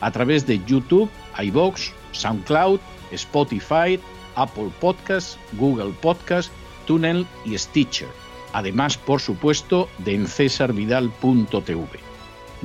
a 0.00 0.10
través 0.10 0.46
de 0.46 0.62
YouTube, 0.64 1.10
iBox, 1.38 1.92
SoundCloud, 2.12 2.80
Spotify, 3.12 3.98
Apple 4.36 4.70
Podcasts, 4.80 5.38
Google 5.54 5.92
Podcasts, 6.00 6.52
Tunnel 6.86 7.26
y 7.44 7.56
Stitcher. 7.58 8.08
Además, 8.52 8.96
por 8.96 9.20
supuesto, 9.20 9.88
de 9.98 10.14
en 10.14 10.26
cesarvidal.tv. 10.26 11.88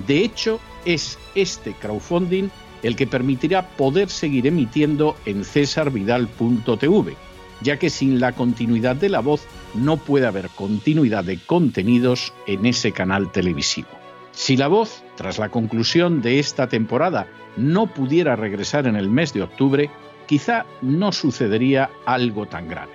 De 0.08 0.23
hecho, 0.23 0.59
es 0.85 1.17
este 1.35 1.73
crowdfunding 1.73 2.49
el 2.83 2.95
que 2.95 3.08
permitirá 3.08 3.67
poder 3.69 4.09
seguir 4.09 4.47
emitiendo 4.47 5.15
en 5.25 5.45
cesarvidal.tv, 5.45 7.15
ya 7.61 7.77
que 7.80 7.89
sin 7.89 8.19
la 8.19 8.33
continuidad 8.33 8.95
de 8.95 9.09
la 9.09 9.21
voz 9.21 9.43
no 9.73 9.97
puede 9.97 10.27
haber 10.27 10.49
continuidad 10.49 11.23
de 11.23 11.39
contenidos 11.39 12.33
en 12.45 12.65
ese 12.65 12.91
canal 12.91 13.31
televisivo. 13.31 14.02
Si 14.34 14.58
la 14.58 14.67
voz, 14.67 15.03
tras 15.16 15.38
la 15.38 15.50
conclusión 15.50 16.22
de 16.22 16.39
esta 16.39 16.67
temporada, 16.67 17.28
no 17.56 17.88
pudiera 17.88 18.36
regresar 18.36 18.88
en 18.88 18.95
el 18.95 19.09
mes 19.09 19.31
de 19.31 19.44
octubre, 19.44 19.92
quizá 20.26 20.66
no 20.81 21.12
sucedería 21.12 21.92
algo 22.06 22.48
tan 22.48 22.67
grave. 22.67 22.94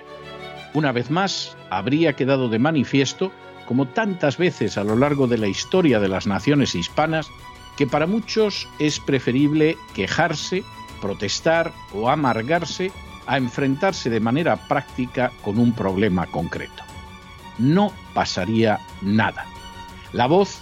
Una 0.73 0.91
vez 0.91 1.09
más, 1.09 1.57
habría 1.69 2.13
quedado 2.13 2.49
de 2.49 2.59
manifiesto 2.59 3.31
como 3.65 3.87
tantas 3.87 4.37
veces 4.37 4.77
a 4.77 4.83
lo 4.83 4.95
largo 4.95 5.27
de 5.27 5.37
la 5.37 5.47
historia 5.47 5.99
de 5.99 6.09
las 6.09 6.27
naciones 6.27 6.75
hispanas, 6.75 7.29
que 7.77 7.87
para 7.87 8.05
muchos 8.05 8.67
es 8.77 8.99
preferible 8.99 9.77
quejarse, 9.95 10.63
protestar 11.01 11.71
o 11.93 12.09
amargarse 12.09 12.91
a 13.27 13.37
enfrentarse 13.37 14.09
de 14.09 14.19
manera 14.19 14.57
práctica 14.67 15.31
con 15.41 15.57
un 15.57 15.71
problema 15.71 16.25
concreto. 16.25 16.83
No 17.57 17.93
pasaría 18.13 18.79
nada. 19.01 19.45
La 20.13 20.25
voz 20.25 20.61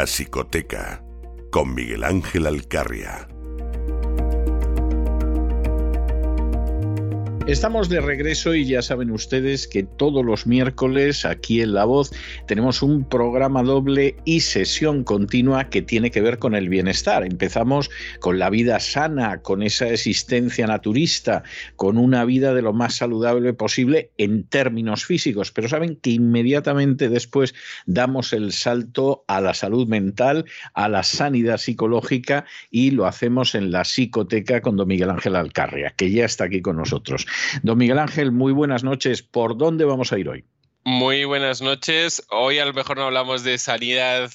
La 0.00 0.06
Psicoteca 0.06 1.04
con 1.50 1.74
Miguel 1.74 2.04
Ángel 2.04 2.46
Alcarria. 2.46 3.29
Estamos 7.50 7.88
de 7.88 8.00
regreso 8.00 8.54
y 8.54 8.64
ya 8.64 8.80
saben 8.80 9.10
ustedes 9.10 9.66
que 9.66 9.82
todos 9.82 10.24
los 10.24 10.46
miércoles 10.46 11.24
aquí 11.24 11.60
en 11.60 11.74
La 11.74 11.84
Voz 11.84 12.12
tenemos 12.46 12.80
un 12.80 13.02
programa 13.02 13.64
doble 13.64 14.14
y 14.24 14.38
sesión 14.38 15.02
continua 15.02 15.68
que 15.68 15.82
tiene 15.82 16.12
que 16.12 16.20
ver 16.20 16.38
con 16.38 16.54
el 16.54 16.68
bienestar. 16.68 17.24
Empezamos 17.24 17.90
con 18.20 18.38
la 18.38 18.50
vida 18.50 18.78
sana, 18.78 19.42
con 19.42 19.64
esa 19.64 19.88
existencia 19.88 20.68
naturista, 20.68 21.42
con 21.74 21.98
una 21.98 22.24
vida 22.24 22.54
de 22.54 22.62
lo 22.62 22.72
más 22.72 22.94
saludable 22.94 23.52
posible 23.52 24.12
en 24.16 24.44
términos 24.44 25.04
físicos, 25.04 25.50
pero 25.50 25.68
saben 25.68 25.96
que 25.96 26.10
inmediatamente 26.10 27.08
después 27.08 27.52
damos 27.84 28.32
el 28.32 28.52
salto 28.52 29.24
a 29.26 29.40
la 29.40 29.54
salud 29.54 29.88
mental, 29.88 30.44
a 30.74 30.88
la 30.88 31.02
sanidad 31.02 31.58
psicológica 31.58 32.44
y 32.70 32.92
lo 32.92 33.06
hacemos 33.06 33.56
en 33.56 33.72
la 33.72 33.84
psicoteca 33.84 34.60
con 34.60 34.76
don 34.76 34.86
Miguel 34.86 35.10
Ángel 35.10 35.34
Alcarria, 35.34 35.92
que 35.96 36.12
ya 36.12 36.26
está 36.26 36.44
aquí 36.44 36.62
con 36.62 36.76
nosotros. 36.76 37.26
Don 37.62 37.78
Miguel 37.78 37.98
Ángel, 37.98 38.32
muy 38.32 38.52
buenas 38.52 38.84
noches. 38.84 39.22
¿Por 39.22 39.56
dónde 39.56 39.84
vamos 39.84 40.12
a 40.12 40.18
ir 40.18 40.28
hoy? 40.28 40.44
Muy 40.84 41.24
buenas 41.24 41.60
noches. 41.60 42.24
Hoy 42.30 42.58
a 42.58 42.64
lo 42.64 42.72
mejor 42.72 42.96
no 42.96 43.04
hablamos 43.04 43.44
de 43.44 43.58
sanidad 43.58 44.30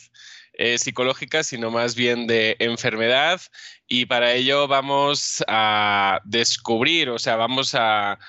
eh, 0.53 0.77
psicológica, 0.77 1.43
sino 1.43 1.71
más 1.71 1.95
bien 1.95 2.27
de 2.27 2.55
enfermedad. 2.59 3.41
Y 3.87 4.05
para 4.05 4.33
ello 4.33 4.67
vamos 4.67 5.43
a 5.47 6.21
descubrir, 6.23 7.09
o 7.09 7.19
sea, 7.19 7.35
vamos 7.35 7.75
a, 7.75 8.19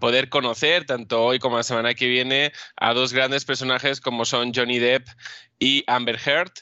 poder 0.00 0.30
conocer, 0.30 0.84
tanto 0.86 1.22
hoy 1.22 1.38
como 1.38 1.56
la 1.58 1.62
semana 1.62 1.94
que 1.94 2.08
viene, 2.08 2.52
a 2.76 2.94
dos 2.94 3.12
grandes 3.12 3.44
personajes 3.44 4.00
como 4.00 4.24
son 4.24 4.52
Johnny 4.54 4.78
Depp 4.78 5.06
y 5.58 5.84
Amber 5.86 6.18
Heard. 6.24 6.52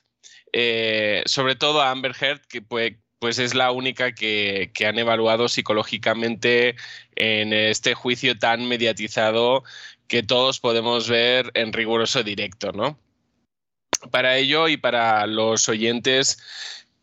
Eh, 0.53 1.23
sobre 1.27 1.55
todo 1.55 1.81
a 1.81 1.91
Amber 1.91 2.15
Heard, 2.19 2.41
que 2.49 2.61
puede, 2.61 3.01
pues 3.23 3.39
es 3.39 3.55
la 3.55 3.71
única 3.71 4.17
que, 4.17 4.73
han 4.85 4.99
evaluado 4.99 5.49
psicológicamente 5.49 6.75
en 7.15 7.53
este 7.53 7.95
juicio 7.95 8.37
tan 8.37 8.67
mediatizado 8.67 9.63
que 10.09 10.25
todos 10.25 10.59
podemos 10.59 11.09
ver 11.09 11.53
en 11.55 11.73
riguroso 11.73 12.25
directo, 12.25 12.73
¿no? 12.73 12.99
Para 14.11 14.39
ello 14.39 14.67
y 14.67 14.77
para 14.77 15.25
los 15.29 15.69
oyentes 15.69 16.43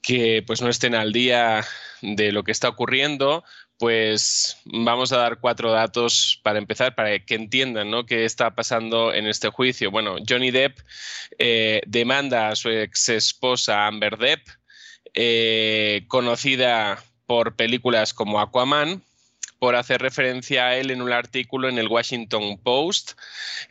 que 0.01 0.44
pues 0.45 0.62
no 0.62 0.68
estén 0.68 0.94
al 0.94 1.13
día 1.13 1.66
de 2.01 2.33
lo 2.33 2.44
que 2.44 2.51
está 2.51 2.68
ocurriendo, 2.68 3.45
pues 3.77 4.57
vamos 4.66 5.13
a 5.13 5.19
dar 5.19 5.39
cuatro 5.39 5.71
datos 5.71 6.42
para 6.44 6.60
empezar, 6.60 6.95
para 6.95 7.18
que 7.19 7.36
entiendan 7.36 7.92
¿no? 7.92 8.06
qué 8.06 8.25
está 8.25 8.56
pasando 8.56 9.13
en 9.13 9.25
este 9.25 9.48
juicio. 9.48 9.89
Bueno, 9.89 10.18
Johnny 10.27 10.51
Depp 10.51 10.80
eh, 11.38 11.80
demanda 11.88 12.50
a 12.50 12.57
su 12.57 12.68
ex 12.68 13.07
esposa 13.07 13.88
Amber 13.88 14.18
Depp 14.18 14.59
eh, 15.14 16.04
conocida 16.08 17.04
por 17.26 17.56
películas 17.56 18.14
como 18.14 18.40
Aquaman, 18.40 19.04
por 19.60 19.76
hacer 19.76 20.02
referencia 20.02 20.68
a 20.68 20.78
él 20.78 20.90
en 20.90 21.02
un 21.02 21.12
artículo 21.12 21.70
en 21.70 21.78
el 21.78 21.88
Washington 21.88 22.58
Post. 22.58 23.12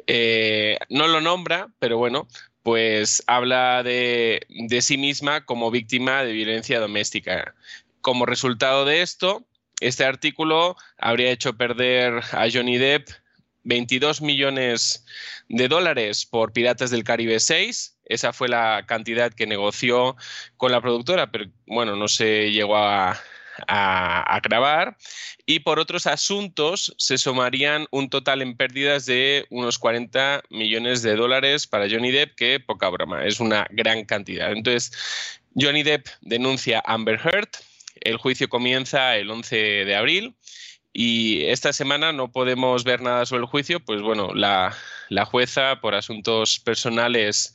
Eh, 0.07 0.79
no 0.91 1.09
lo 1.09 1.21
nombra, 1.21 1.69
pero 1.79 1.99
bueno, 1.99 2.29
pues 2.63 3.23
habla 3.27 3.83
de, 3.83 4.47
de 4.49 4.83
sí 4.83 4.99
misma 4.99 5.45
como 5.45 5.71
víctima 5.71 6.23
de 6.25 6.33
violencia 6.33 6.81
doméstica. 6.81 7.55
Como 8.01 8.27
resultado 8.27 8.85
de 8.85 9.03
esto, 9.03 9.47
este 9.81 10.05
artículo 10.05 10.77
habría 10.99 11.31
hecho 11.31 11.57
perder 11.57 12.23
a 12.33 12.47
Johnny 12.53 12.79
Depp 12.79 13.09
22 13.65 14.23
millones 14.23 15.05
de 15.49 15.69
dólares 15.69 16.25
por 16.25 16.53
Piratas 16.53 16.91
del 16.91 17.05
Caribe 17.05 17.39
6. 17.39 17.98
Esa 18.09 18.33
fue 18.33 18.49
la 18.49 18.85
cantidad 18.87 19.33
que 19.33 19.47
negoció 19.47 20.17
con 20.57 20.73
la 20.73 20.81
productora, 20.81 21.31
pero 21.31 21.47
bueno, 21.67 21.97
no 21.97 22.09
se 22.09 22.51
llegó 22.51 22.77
a, 22.77 23.19
a, 23.67 24.41
grabar. 24.43 24.97
Y 25.47 25.61
por 25.61 25.79
otros 25.79 26.07
asuntos 26.07 26.95
se 26.99 27.19
sumarían 27.19 27.87
un 27.91 28.11
total 28.11 28.43
en 28.43 28.57
pérdidas 28.57 29.07
de 29.07 29.47
unos 29.51 29.79
40 29.79 30.43
millones 30.51 31.03
de 31.03 31.17
dólares 31.17 31.67
para 31.67 31.89
Johnny 31.89 32.11
Depp, 32.11 32.35
que 32.37 32.61
poca 32.61 32.89
broma, 32.89 33.25
es 33.25 33.41
una 33.41 33.67
gran 33.71 34.05
cantidad. 34.05 34.53
Entonces, 34.53 34.93
Johnny 35.55 35.83
Depp 35.83 36.07
denuncia 36.21 36.83
a 36.85 36.95
Amber 36.95 37.21
Heard. 37.23 37.49
El 38.01 38.17
juicio 38.17 38.49
comienza 38.49 39.17
el 39.17 39.31
11 39.31 39.57
de 39.57 39.97
abril 39.97 40.37
y 40.93 41.45
esta 41.45 41.73
semana 41.73 42.13
no 42.13 42.31
podemos 42.31 42.85
ver 42.85 43.03
nada 43.03 43.27
sobre 43.27 43.43
el 43.43 43.49
juicio, 43.49 43.81
pues 43.81 44.03
bueno, 44.03 44.33
la, 44.35 44.75
la 45.09 45.25
jueza 45.25 45.81
por 45.81 45.95
asuntos 45.95 46.61
personales 46.61 47.55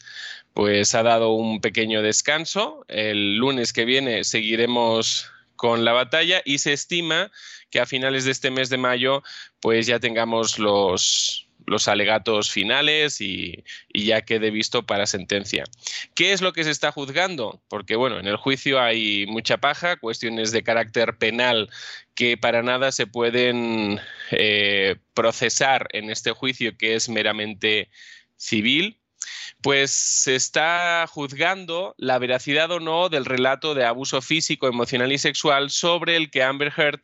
pues 0.53 0.95
ha 0.95 1.03
dado 1.03 1.33
un 1.33 1.61
pequeño 1.61 2.01
descanso. 2.01 2.85
El 2.87 3.37
lunes 3.37 3.73
que 3.73 3.85
viene 3.85 4.23
seguiremos 4.23 5.29
con 5.55 5.85
la 5.85 5.93
batalla 5.93 6.41
y 6.45 6.59
se 6.59 6.73
estima 6.73 7.31
que 7.69 7.79
a 7.79 7.85
finales 7.85 8.25
de 8.25 8.31
este 8.31 8.51
mes 8.51 8.69
de 8.69 8.77
mayo 8.77 9.23
pues 9.59 9.87
ya 9.87 9.99
tengamos 9.99 10.59
los, 10.59 11.47
los 11.65 11.87
alegatos 11.87 12.51
finales 12.51 13.21
y, 13.21 13.63
ya 13.93 14.21
quede 14.21 14.51
visto 14.51 14.85
para 14.85 15.05
sentencia. 15.05 15.63
¿Qué 16.15 16.33
es 16.33 16.41
lo 16.41 16.53
que 16.53 16.63
se 16.63 16.71
está 16.71 16.91
juzgando? 16.91 17.61
Porque, 17.69 17.95
bueno, 17.95 18.19
en 18.19 18.27
el 18.27 18.37
juicio 18.37 18.81
hay 18.81 19.25
mucha 19.27 19.57
paja, 19.57 19.97
cuestiones 19.97 20.51
de 20.51 20.63
carácter 20.63 21.17
penal 21.17 21.69
que 22.15 22.37
para 22.37 22.63
nada 22.63 22.91
se 22.91 23.07
pueden 23.07 23.99
eh, 24.31 24.97
procesar 25.13 25.87
en 25.91 26.09
este 26.09 26.31
juicio 26.31 26.77
que 26.77 26.95
es 26.95 27.09
meramente 27.09 27.89
civil. 28.35 28.99
Pues 29.63 29.91
se 29.91 30.35
está 30.35 31.07
juzgando 31.07 31.95
la 31.97 32.19
veracidad 32.19 32.69
o 32.69 32.79
no 32.79 33.09
del 33.09 33.25
relato 33.25 33.73
de 33.73 33.85
abuso 33.85 34.21
físico, 34.21 34.67
emocional 34.67 35.11
y 35.11 35.17
sexual 35.17 35.69
sobre 35.69 36.17
el 36.17 36.29
que 36.29 36.43
Amber 36.43 36.73
Heard 36.77 37.01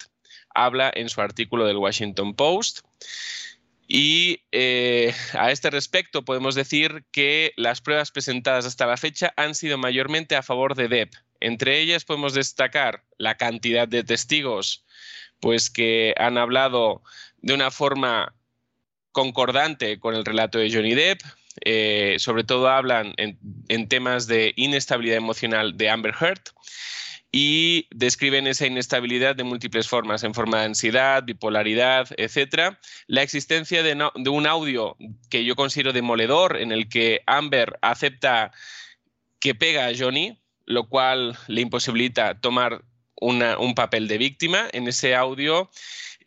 habla 0.54 0.92
en 0.94 1.10
su 1.10 1.22
artículo 1.22 1.66
del 1.66 1.78
Washington 1.78 2.36
Post. 2.36 2.82
Y 3.88 4.42
eh, 4.52 5.16
a 5.34 5.52
este 5.52 5.72
respecto 5.72 6.24
podemos 6.24 6.54
decir 6.54 7.06
que 7.12 7.54
las 7.56 7.82
pruebas 7.82 8.12
presentadas 8.12 8.66
hasta 8.66 8.86
la 8.86 8.98
fecha 8.98 9.34
han 9.36 9.56
sido 9.56 9.80
mayormente 9.80 10.36
a 10.36 10.44
favor 10.44 10.76
de 10.76 10.90
Depp. 10.90 11.14
Entre 11.40 11.80
ellas 11.80 12.06
podemos 12.06 12.34
destacar 12.34 13.04
la 13.18 13.38
cantidad 13.38 13.88
de 13.88 14.04
testigos 14.04 14.86
pues 15.40 15.70
que 15.70 16.14
han 16.18 16.38
hablado 16.38 17.02
de 17.38 17.54
una 17.54 17.72
forma 17.72 18.36
concordante 19.12 20.00
con 20.00 20.14
el 20.14 20.26
relato 20.26 20.60
de 20.60 20.72
Johnny 20.72 20.94
Depp. 20.94 21.22
Eh, 21.66 22.16
sobre 22.20 22.44
todo 22.44 22.70
hablan 22.70 23.14
en, 23.18 23.88
temas 23.88 24.28
de 24.28 24.54
inestabilidad 24.56 25.18
emocional 25.18 25.78
de 25.78 25.90
Amber 25.90 26.14
Heard 26.20 26.42
y 27.32 27.88
describen 27.92 28.48
esa 28.48 28.66
inestabilidad 28.66 29.36
de 29.36 29.44
múltiples 29.44 29.88
formas, 29.88 30.24
en 30.24 30.34
forma 30.34 30.60
de 30.60 30.66
ansiedad, 30.66 31.24
bipolaridad, 31.24 32.08
etc. 32.18 32.76
La 33.08 33.22
existencia 33.22 33.84
de, 33.84 33.94
un 34.30 34.48
audio 34.48 34.98
que 35.30 35.46
yo 35.46 35.56
considero 35.56 35.94
demoledor, 35.94 36.58
en 36.58 36.72
el 36.72 36.90
que 36.90 37.22
Amber 37.28 37.78
acepta 37.82 38.52
que 39.40 39.54
pega 39.54 39.88
a 39.88 39.94
Johnny, 39.98 40.40
lo 40.66 40.90
cual 40.90 41.38
le 41.48 41.62
imposibilita 41.62 42.40
tomar 42.40 42.84
un 43.22 43.76
papel 43.76 44.08
de 44.08 44.18
víctima. 44.18 44.68
En 44.72 44.88
ese 44.88 45.14
audio 45.14 45.70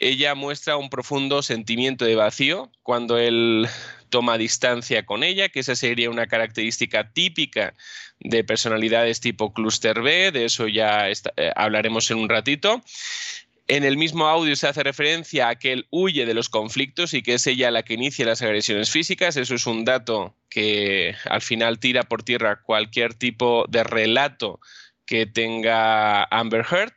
ella 0.02 0.34
muestra 0.34 0.76
un 0.76 0.90
profundo 0.90 1.43
sentimiento 1.43 2.04
de 2.04 2.16
vacío 2.16 2.70
cuando 2.82 3.19
él 3.19 3.69
toma 4.10 4.37
distancia 4.37 5.06
con 5.06 5.22
ella, 5.22 5.49
que 5.49 5.60
esa 5.60 5.76
sería 5.76 6.10
una 6.10 6.26
característica 6.26 7.12
típica 7.12 7.75
de 8.19 8.43
personalidades 8.43 9.20
tipo 9.20 9.54
clúster 9.54 10.02
B, 10.02 10.32
de 10.32 10.44
eso 10.44 10.66
ya 10.66 11.08
eh, 11.08 11.14
hablaremos 11.54 12.10
en 12.10 12.19
un 12.19 12.28
ratito. 12.28 12.82
En 13.69 13.84
el 13.84 13.96
mismo 13.96 14.26
audio 14.26 14.56
se 14.56 14.66
hace 14.66 14.82
referencia 14.82 15.49
a 15.49 15.54
que 15.54 15.72
él 15.72 15.87
huye 15.90 16.26
de 16.26 16.34
los 16.34 16.48
conflictos 16.48 17.14
y 17.14 17.22
que 17.22 17.34
es 17.34 17.46
ella 17.46 17.70
la 17.70 17.84
que 17.84 17.94
inicia 17.94 18.26
las 18.26 18.43
agresiones 18.43 18.90
físicas. 18.90 19.37
Eso 19.37 19.55
es 19.55 19.66
un 19.66 19.84
dato 19.84 20.37
que 20.50 21.14
al 21.26 21.43
final 21.43 21.78
tira 21.78 22.02
por 22.02 22.25
tierra 22.25 22.60
cualquier 22.60 23.14
tipo 23.14 23.66
de 23.69 23.84
relato 23.84 24.60
que 25.06 25.26
tenga 25.26 26.25
Amber 26.25 26.66
Heard. 26.69 26.93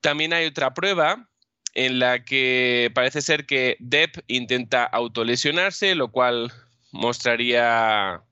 También 0.00 0.32
hay 0.32 0.46
otra 0.46 0.72
prueba 0.72 1.28
en 1.74 1.98
la 1.98 2.24
que 2.24 2.90
parece 2.94 3.22
ser 3.22 3.46
que 3.46 3.76
Depp 3.80 4.18
intenta 4.26 4.84
autolesionarse, 4.84 5.94
lo 5.94 6.10
cual 6.10 6.52
mostraría 6.90 8.22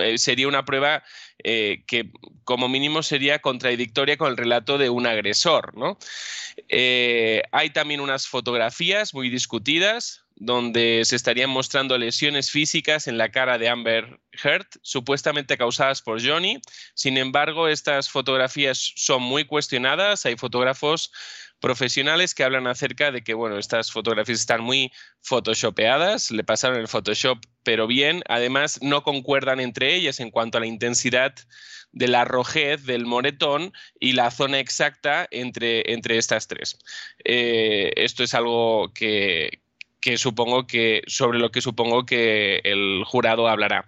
eh, 0.00 0.18
sería 0.18 0.46
una 0.46 0.64
prueba 0.64 1.02
eh, 1.42 1.82
que 1.86 2.10
como 2.44 2.68
mínimo 2.68 3.02
sería 3.02 3.40
contradictoria 3.40 4.16
con 4.16 4.30
el 4.30 4.36
relato 4.36 4.78
de 4.78 4.88
un 4.88 5.06
agresor. 5.06 5.76
¿no? 5.76 5.98
Eh, 6.68 7.42
hay 7.50 7.70
también 7.70 8.00
unas 8.00 8.28
fotografías 8.28 9.14
muy 9.14 9.30
discutidas 9.30 10.20
donde 10.36 11.02
se 11.04 11.16
estarían 11.16 11.50
mostrando 11.50 11.96
lesiones 11.96 12.50
físicas 12.50 13.06
en 13.06 13.18
la 13.18 13.30
cara 13.30 13.56
de 13.56 13.68
Amber 13.68 14.20
Heard, 14.42 14.66
supuestamente 14.82 15.56
causadas 15.56 16.02
por 16.02 16.24
Johnny. 16.24 16.60
Sin 16.94 17.16
embargo, 17.18 17.68
estas 17.68 18.10
fotografías 18.10 18.92
son 18.96 19.22
muy 19.22 19.44
cuestionadas. 19.44 20.26
Hay 20.26 20.36
fotógrafos 20.36 21.12
profesionales 21.64 22.34
que 22.34 22.44
hablan 22.44 22.66
acerca 22.66 23.10
de 23.10 23.24
que, 23.24 23.32
bueno, 23.32 23.56
estas 23.56 23.90
fotografías 23.90 24.38
están 24.38 24.60
muy 24.60 24.92
photoshopeadas, 25.22 26.30
le 26.30 26.44
pasaron 26.44 26.78
el 26.78 26.88
Photoshop, 26.88 27.38
pero 27.62 27.86
bien. 27.86 28.22
Además, 28.28 28.80
no 28.82 29.02
concuerdan 29.02 29.60
entre 29.60 29.94
ellas 29.94 30.20
en 30.20 30.30
cuanto 30.30 30.58
a 30.58 30.60
la 30.60 30.66
intensidad 30.66 31.34
de 31.92 32.08
la 32.08 32.26
rojez 32.26 32.84
del 32.84 33.06
moretón 33.06 33.72
y 33.98 34.12
la 34.12 34.30
zona 34.30 34.58
exacta 34.58 35.26
entre, 35.30 35.90
entre 35.90 36.18
estas 36.18 36.48
tres. 36.48 36.78
Eh, 37.24 37.92
esto 37.96 38.22
es 38.24 38.34
algo 38.34 38.92
que, 38.92 39.62
que 40.02 40.18
supongo 40.18 40.66
que 40.66 41.00
sobre 41.06 41.38
lo 41.38 41.50
que 41.50 41.62
supongo 41.62 42.04
que 42.04 42.60
el 42.64 43.04
jurado 43.06 43.48
hablará. 43.48 43.86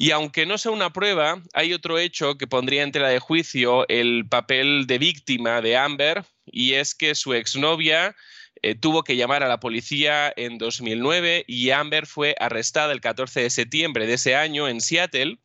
Y 0.00 0.12
aunque 0.12 0.46
no 0.46 0.56
sea 0.56 0.72
una 0.72 0.94
prueba, 0.94 1.42
hay 1.52 1.74
otro 1.74 1.98
hecho 1.98 2.38
que 2.38 2.46
pondría 2.46 2.84
en 2.84 2.92
tela 2.92 3.08
de 3.08 3.18
juicio 3.18 3.84
el 3.88 4.26
papel 4.26 4.86
de 4.86 4.98
víctima 4.98 5.60
de 5.60 5.76
Amber, 5.76 6.24
y 6.50 6.74
es 6.74 6.94
que 6.94 7.14
su 7.14 7.34
exnovia 7.34 8.16
eh, 8.62 8.74
tuvo 8.74 9.04
que 9.04 9.16
llamar 9.16 9.42
a 9.42 9.48
la 9.48 9.60
policía 9.60 10.32
en 10.36 10.58
2009 10.58 11.44
y 11.46 11.70
Amber 11.70 12.06
fue 12.06 12.34
arrestada 12.38 12.92
el 12.92 13.00
14 13.00 13.42
de 13.42 13.50
septiembre 13.50 14.06
de 14.06 14.14
ese 14.14 14.36
año 14.36 14.68
en 14.68 14.80
Seattle 14.80 15.38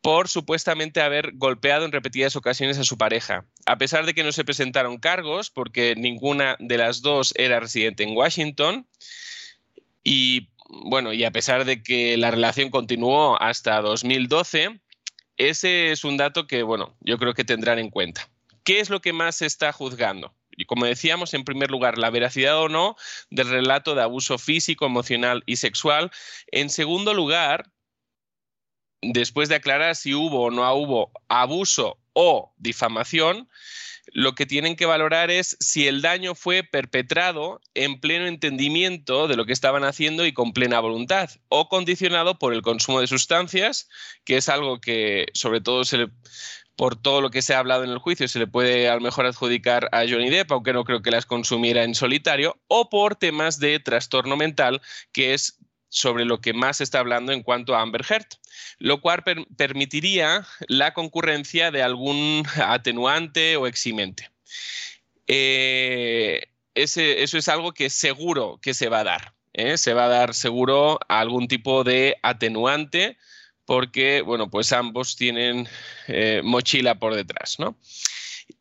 por 0.00 0.28
supuestamente 0.28 1.00
haber 1.00 1.32
golpeado 1.34 1.84
en 1.84 1.92
repetidas 1.92 2.36
ocasiones 2.36 2.78
a 2.78 2.84
su 2.84 2.96
pareja. 2.96 3.44
A 3.66 3.78
pesar 3.78 4.06
de 4.06 4.14
que 4.14 4.22
no 4.22 4.32
se 4.32 4.44
presentaron 4.44 4.98
cargos, 4.98 5.50
porque 5.50 5.94
ninguna 5.96 6.56
de 6.60 6.78
las 6.78 7.02
dos 7.02 7.34
era 7.36 7.60
residente 7.60 8.04
en 8.04 8.16
Washington, 8.16 8.86
y 10.04 10.48
bueno, 10.68 11.12
y 11.12 11.24
a 11.24 11.30
pesar 11.30 11.64
de 11.64 11.82
que 11.82 12.16
la 12.16 12.30
relación 12.30 12.70
continuó 12.70 13.40
hasta 13.42 13.80
2012, 13.80 14.80
ese 15.36 15.92
es 15.92 16.04
un 16.04 16.16
dato 16.16 16.46
que, 16.46 16.62
bueno, 16.62 16.96
yo 17.00 17.18
creo 17.18 17.34
que 17.34 17.44
tendrán 17.44 17.78
en 17.78 17.90
cuenta. 17.90 18.28
¿Qué 18.68 18.80
es 18.80 18.90
lo 18.90 19.00
que 19.00 19.14
más 19.14 19.36
se 19.36 19.46
está 19.46 19.72
juzgando? 19.72 20.34
Y 20.50 20.66
como 20.66 20.84
decíamos, 20.84 21.32
en 21.32 21.42
primer 21.42 21.70
lugar, 21.70 21.96
la 21.96 22.10
veracidad 22.10 22.58
o 22.58 22.68
no 22.68 22.96
del 23.30 23.48
relato 23.48 23.94
de 23.94 24.02
abuso 24.02 24.36
físico, 24.36 24.84
emocional 24.84 25.42
y 25.46 25.56
sexual. 25.56 26.10
En 26.48 26.68
segundo 26.68 27.14
lugar, 27.14 27.72
después 29.00 29.48
de 29.48 29.54
aclarar 29.54 29.96
si 29.96 30.12
hubo 30.12 30.42
o 30.42 30.50
no 30.50 30.70
hubo 30.74 31.12
abuso 31.28 31.96
o 32.12 32.52
difamación, 32.58 33.48
lo 34.12 34.34
que 34.34 34.44
tienen 34.44 34.76
que 34.76 34.84
valorar 34.84 35.30
es 35.30 35.56
si 35.60 35.88
el 35.88 36.02
daño 36.02 36.34
fue 36.34 36.62
perpetrado 36.62 37.62
en 37.72 38.00
pleno 38.00 38.26
entendimiento 38.26 39.28
de 39.28 39.36
lo 39.36 39.46
que 39.46 39.54
estaban 39.54 39.84
haciendo 39.84 40.26
y 40.26 40.34
con 40.34 40.52
plena 40.52 40.80
voluntad, 40.80 41.30
o 41.48 41.70
condicionado 41.70 42.38
por 42.38 42.52
el 42.52 42.60
consumo 42.60 43.00
de 43.00 43.06
sustancias, 43.06 43.88
que 44.24 44.36
es 44.36 44.50
algo 44.50 44.78
que 44.78 45.26
sobre 45.32 45.62
todo 45.62 45.84
por 46.78 46.94
todo 46.94 47.20
lo 47.20 47.30
que 47.30 47.42
se 47.42 47.54
ha 47.54 47.58
hablado 47.58 47.82
en 47.82 47.90
el 47.90 47.98
juicio, 47.98 48.28
se 48.28 48.38
le 48.38 48.46
puede 48.46 48.88
a 48.88 48.94
lo 48.94 49.00
mejor 49.00 49.26
adjudicar 49.26 49.88
a 49.90 50.02
Johnny 50.08 50.30
Depp, 50.30 50.52
aunque 50.52 50.72
no 50.72 50.84
creo 50.84 51.02
que 51.02 51.10
las 51.10 51.26
consumiera 51.26 51.82
en 51.82 51.96
solitario, 51.96 52.56
o 52.68 52.88
por 52.88 53.16
temas 53.16 53.58
de 53.58 53.80
trastorno 53.80 54.36
mental, 54.36 54.80
que 55.10 55.34
es 55.34 55.58
sobre 55.88 56.24
lo 56.24 56.40
que 56.40 56.52
más 56.52 56.76
se 56.76 56.84
está 56.84 57.00
hablando 57.00 57.32
en 57.32 57.42
cuanto 57.42 57.74
a 57.74 57.82
Amber 57.82 58.04
Heard, 58.08 58.28
lo 58.78 59.00
cual 59.00 59.24
permitiría 59.56 60.46
la 60.68 60.94
concurrencia 60.94 61.72
de 61.72 61.82
algún 61.82 62.44
atenuante 62.62 63.56
o 63.56 63.66
eximente. 63.66 64.30
Eh, 65.26 66.42
eso 66.76 67.00
es 67.00 67.48
algo 67.48 67.72
que 67.72 67.90
seguro 67.90 68.60
que 68.62 68.72
se 68.72 68.88
va 68.88 69.00
a 69.00 69.04
dar. 69.04 69.34
¿eh? 69.52 69.76
Se 69.78 69.94
va 69.94 70.04
a 70.04 70.08
dar 70.08 70.32
seguro 70.32 71.00
algún 71.08 71.48
tipo 71.48 71.82
de 71.82 72.18
atenuante 72.22 73.16
porque, 73.68 74.22
bueno, 74.22 74.48
pues 74.48 74.72
ambos 74.72 75.14
tienen 75.14 75.68
eh, 76.06 76.40
mochila 76.42 76.94
por 76.94 77.14
detrás, 77.14 77.56
¿no? 77.58 77.76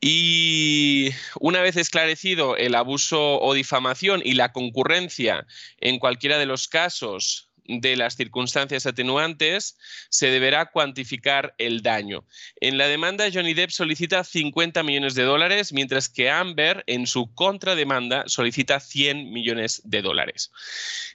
Y 0.01 1.11
una 1.39 1.61
vez 1.61 1.77
esclarecido 1.77 2.57
el 2.57 2.75
abuso 2.75 3.39
o 3.39 3.53
difamación 3.53 4.21
y 4.21 4.33
la 4.33 4.51
concurrencia 4.51 5.47
en 5.79 5.97
cualquiera 5.99 6.37
de 6.37 6.45
los 6.45 6.67
casos 6.67 7.51
de 7.63 7.95
las 7.95 8.17
circunstancias 8.17 8.85
atenuantes, 8.85 9.77
se 10.09 10.29
deberá 10.29 10.71
cuantificar 10.71 11.55
el 11.57 11.81
daño. 11.83 12.25
En 12.59 12.77
la 12.77 12.87
demanda, 12.87 13.29
Johnny 13.33 13.53
Depp 13.53 13.69
solicita 13.69 14.25
50 14.25 14.83
millones 14.83 15.15
de 15.15 15.23
dólares, 15.23 15.71
mientras 15.71 16.09
que 16.09 16.29
Amber, 16.29 16.83
en 16.87 17.07
su 17.07 17.33
contrademanda, 17.33 18.23
solicita 18.27 18.81
100 18.81 19.31
millones 19.31 19.81
de 19.85 20.01
dólares. 20.01 20.51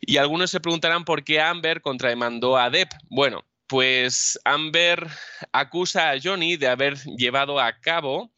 Y 0.01 0.17
algunos 0.17 0.51
se 0.51 0.61
preguntarán 0.61 1.05
por 1.05 1.25
qué 1.25 1.43
Amber 1.43 1.83
contrademandó 1.83 2.57
a 2.57 2.71
Depp. 2.71 2.91
Bueno, 3.11 3.45
pues 3.73 4.39
Amber 4.45 5.09
acusa 5.51 6.11
a 6.11 6.21
Johnny 6.23 6.59
de 6.59 6.69
haber 6.69 6.99
llevado 7.17 7.59
a 7.59 7.81
cabo 7.81 8.31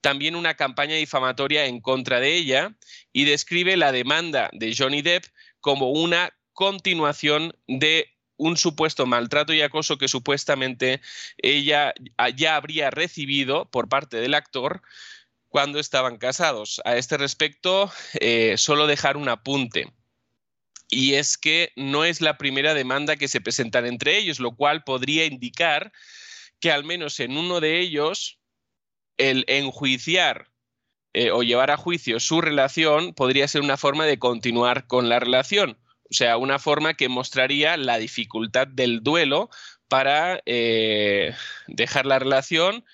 también 0.00 0.34
una 0.34 0.54
campaña 0.54 0.96
difamatoria 0.96 1.66
en 1.66 1.80
contra 1.80 2.18
de 2.18 2.34
ella 2.34 2.74
y 3.12 3.24
describe 3.24 3.76
la 3.76 3.92
demanda 3.92 4.50
de 4.52 4.74
Johnny 4.76 5.00
Depp 5.00 5.26
como 5.60 5.90
una 5.92 6.36
continuación 6.52 7.54
de 7.68 8.08
un 8.36 8.56
supuesto 8.56 9.06
maltrato 9.06 9.52
y 9.52 9.62
acoso 9.62 9.96
que 9.96 10.08
supuestamente 10.08 11.00
ella 11.38 11.94
ya 12.34 12.56
habría 12.56 12.90
recibido 12.90 13.70
por 13.70 13.88
parte 13.88 14.16
del 14.16 14.34
actor 14.34 14.82
cuando 15.46 15.78
estaban 15.78 16.18
casados. 16.18 16.80
A 16.84 16.96
este 16.96 17.16
respecto, 17.16 17.92
eh, 18.14 18.56
solo 18.56 18.88
dejar 18.88 19.16
un 19.16 19.28
apunte. 19.28 19.92
Y 20.90 21.14
es 21.14 21.38
que 21.38 21.72
no 21.76 22.04
es 22.04 22.20
la 22.20 22.36
primera 22.36 22.74
demanda 22.74 23.16
que 23.16 23.28
se 23.28 23.40
presentan 23.40 23.86
entre 23.86 24.18
ellos, 24.18 24.40
lo 24.40 24.56
cual 24.56 24.82
podría 24.82 25.24
indicar 25.24 25.92
que 26.58 26.72
al 26.72 26.84
menos 26.84 27.20
en 27.20 27.36
uno 27.36 27.60
de 27.60 27.78
ellos 27.78 28.40
el 29.16 29.44
enjuiciar 29.48 30.50
eh, 31.12 31.30
o 31.30 31.42
llevar 31.42 31.70
a 31.70 31.76
juicio 31.76 32.20
su 32.20 32.40
relación 32.40 33.14
podría 33.14 33.48
ser 33.48 33.62
una 33.62 33.76
forma 33.76 34.04
de 34.04 34.18
continuar 34.18 34.86
con 34.86 35.08
la 35.08 35.20
relación. 35.20 35.78
O 36.10 36.14
sea, 36.14 36.36
una 36.36 36.58
forma 36.58 36.94
que 36.94 37.08
mostraría 37.08 37.76
la 37.76 37.98
dificultad 37.98 38.66
del 38.66 39.02
duelo 39.02 39.48
para 39.88 40.42
eh, 40.46 41.34
dejar 41.68 42.06
la 42.06 42.18
relación, 42.18 42.84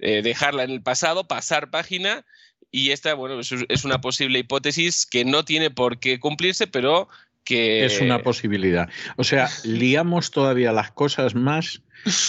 eh, 0.00 0.22
dejarla 0.22 0.64
en 0.64 0.70
el 0.70 0.82
pasado, 0.82 1.28
pasar 1.28 1.70
página. 1.70 2.26
Y 2.70 2.90
esta, 2.90 3.14
bueno, 3.14 3.40
es 3.40 3.84
una 3.84 4.00
posible 4.00 4.40
hipótesis 4.40 5.06
que 5.06 5.24
no 5.24 5.44
tiene 5.44 5.70
por 5.70 5.98
qué 6.00 6.18
cumplirse, 6.18 6.66
pero 6.66 7.08
que... 7.46 7.86
Es 7.86 8.02
una 8.02 8.22
posibilidad. 8.22 8.90
O 9.16 9.24
sea, 9.24 9.48
liamos 9.64 10.30
todavía 10.30 10.72
las 10.72 10.90
cosas 10.90 11.34
más 11.34 11.80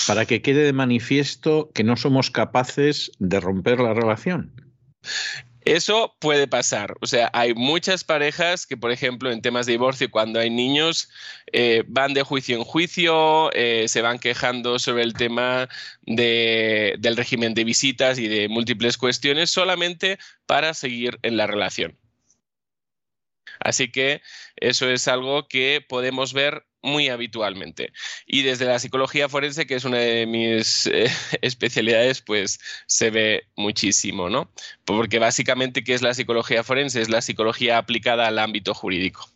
para 0.08 0.26
que 0.26 0.42
quede 0.42 0.64
de 0.64 0.72
manifiesto 0.72 1.72
que 1.74 1.84
no 1.84 1.98
somos 1.98 2.32
capaces 2.32 3.12
de 3.20 3.42
romper 3.42 3.82
la 3.82 3.94
relación. 3.94 4.54
Eso 5.66 6.16
puede 6.20 6.48
pasar. 6.48 6.96
O 7.02 7.08
sea, 7.08 7.30
hay 7.34 7.54
muchas 7.54 8.06
parejas 8.06 8.66
que, 8.66 8.78
por 8.78 8.92
ejemplo, 8.92 9.30
en 9.30 9.42
temas 9.42 9.66
de 9.66 9.74
divorcio, 9.74 10.10
cuando 10.10 10.40
hay 10.40 10.50
niños, 10.50 11.10
eh, 11.52 11.84
van 11.88 12.14
de 12.14 12.24
juicio 12.24 12.56
en 12.56 12.64
juicio, 12.64 13.52
eh, 13.52 13.90
se 13.90 14.02
van 14.02 14.18
quejando 14.18 14.80
sobre 14.80 15.04
el 15.04 15.14
tema 15.14 15.68
del 16.04 17.18
régimen 17.18 17.54
de 17.54 17.66
visitas 17.66 18.18
y 18.18 18.30
de 18.30 18.48
múltiples 18.48 18.98
cuestiones 18.98 19.50
solamente 19.50 20.18
para 20.46 20.74
seguir 20.74 21.20
en 21.22 21.36
la 21.36 21.48
relación. 21.48 21.98
Así 23.68 23.92
que 23.92 24.22
eso 24.56 24.90
es 24.90 25.10
algo 25.10 25.50
que 25.50 25.86
podemos 25.86 26.32
ver 26.32 26.66
muy 26.82 27.10
habitualmente. 27.10 27.92
Y 28.26 28.44
desde 28.44 28.64
la 28.64 28.80
psicología 28.80 29.28
forense, 29.28 29.68
que 29.68 29.76
es 29.76 29.84
una 29.84 29.98
de 29.98 30.26
mis 30.26 30.86
eh, 30.86 31.12
especialidades, 31.42 32.22
pues 32.22 32.62
se 32.86 33.10
ve 33.10 33.44
muchísimo, 33.58 34.30
¿no? 34.30 34.50
Porque 34.86 35.20
básicamente, 35.20 35.84
¿qué 35.84 35.96
es 35.96 36.02
la 36.02 36.14
psicología 36.14 36.64
forense? 36.64 37.02
Es 37.02 37.10
la 37.10 37.22
psicología 37.22 37.78
aplicada 37.78 38.26
al 38.26 38.40
ámbito 38.40 38.74
jurídico. 38.74 39.30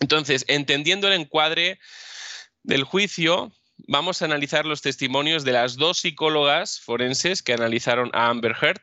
Entonces, 0.00 0.44
entendiendo 0.48 1.06
el 1.06 1.20
encuadre 1.20 1.78
del 2.64 2.82
juicio, 2.82 3.52
vamos 3.86 4.20
a 4.20 4.24
analizar 4.24 4.66
los 4.66 4.82
testimonios 4.82 5.44
de 5.44 5.52
las 5.52 5.76
dos 5.76 5.98
psicólogas 5.98 6.80
forenses 6.80 7.44
que 7.44 7.52
analizaron 7.52 8.10
a 8.14 8.30
Amber 8.30 8.56
Heard. 8.60 8.82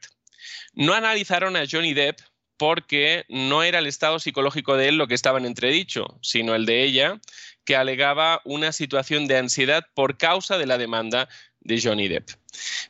No 0.76 0.94
analizaron 0.94 1.58
a 1.58 1.66
Johnny 1.70 1.94
Depp 1.94 2.22
porque 2.58 3.26
no 3.30 3.64
era 3.64 3.80
el 3.80 3.88
estado 3.88 4.20
psicológico 4.20 4.78
de 4.78 4.90
él 4.90 4.98
lo 4.98 5.08
que 5.08 5.16
estaba 5.16 5.40
en 5.40 5.46
entredicho, 5.46 6.18
sino 6.22 6.56
el 6.56 6.66
de 6.66 6.84
ella, 6.84 7.20
que 7.66 7.76
alegaba 7.76 8.42
una 8.46 8.72
situación 8.72 9.28
de 9.28 9.38
ansiedad 9.38 9.86
por 9.94 10.18
causa 10.18 10.58
de 10.58 10.68
la 10.68 10.78
demanda 10.78 11.28
de 11.62 11.82
Johnny 11.82 12.08
Depp. 12.08 12.30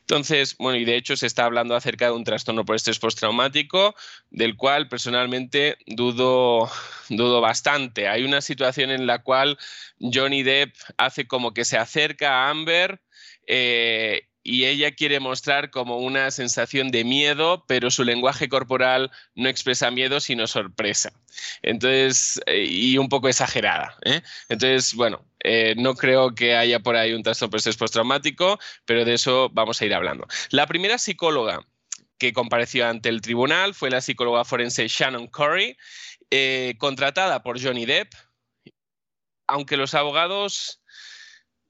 Entonces, 0.02 0.56
bueno, 0.58 0.78
y 0.78 0.86
de 0.86 0.96
hecho 0.96 1.16
se 1.16 1.26
está 1.26 1.46
hablando 1.46 1.76
acerca 1.76 2.06
de 2.06 2.12
un 2.12 2.24
trastorno 2.24 2.66
por 2.66 2.76
estrés 2.76 3.00
postraumático, 3.00 3.96
del 4.30 4.56
cual 4.56 4.88
personalmente 4.88 5.78
dudo, 5.88 6.70
dudo 7.10 7.42
bastante. 7.42 8.08
Hay 8.08 8.24
una 8.24 8.42
situación 8.42 8.92
en 8.92 9.08
la 9.08 9.24
cual 9.24 9.58
Johnny 10.00 10.44
Depp 10.44 10.76
hace 10.98 11.26
como 11.26 11.54
que 11.54 11.66
se 11.66 11.78
acerca 11.78 12.46
a 12.46 12.50
Amber 12.50 13.02
eh, 13.48 14.28
y 14.48 14.66
ella 14.66 14.92
quiere 14.92 15.20
mostrar 15.20 15.72
como 15.72 15.98
una 15.98 16.30
sensación 16.30 16.92
de 16.92 17.04
miedo, 17.04 17.66
pero 17.68 17.90
su 17.90 18.04
lenguaje 18.04 18.48
corporal 18.48 19.10
no 19.34 19.50
expresa 19.50 19.90
miedo, 19.90 20.20
sino 20.20 20.46
sorpresa. 20.46 21.12
Entonces, 21.64 22.40
eh, 22.46 22.64
y 22.64 23.00
un 23.00 23.10
poco 23.10 23.28
exagerada. 23.28 23.98
¿eh? 24.04 24.22
Entonces, 24.48 24.94
bueno, 24.94 25.26
eh, 25.44 25.74
no 25.78 25.96
creo 25.96 26.36
que 26.36 26.56
haya 26.56 26.80
por 26.80 26.96
ahí 26.96 27.14
un 27.14 27.24
trastorno 27.24 27.58
postraumático, 27.80 28.60
pero 28.86 29.04
de 29.04 29.16
eso 29.16 29.50
vamos 29.52 29.82
a 29.82 29.86
ir 29.88 29.96
hablando. 29.96 30.28
La 30.52 30.68
primera 30.68 31.00
psicóloga 31.00 31.66
que 32.20 32.32
compareció 32.32 32.88
ante 32.88 33.10
el 33.10 33.22
tribunal 33.22 33.74
fue 33.74 33.90
la 33.90 34.00
psicóloga 34.00 34.46
forense 34.46 34.88
Shannon 34.88 35.26
Corey, 35.26 35.76
contratada 36.78 37.42
por 37.42 37.60
Johnny 37.60 37.86
Depp, 37.88 38.14
aunque 39.48 39.76
los 39.76 39.96
abogados 39.96 40.84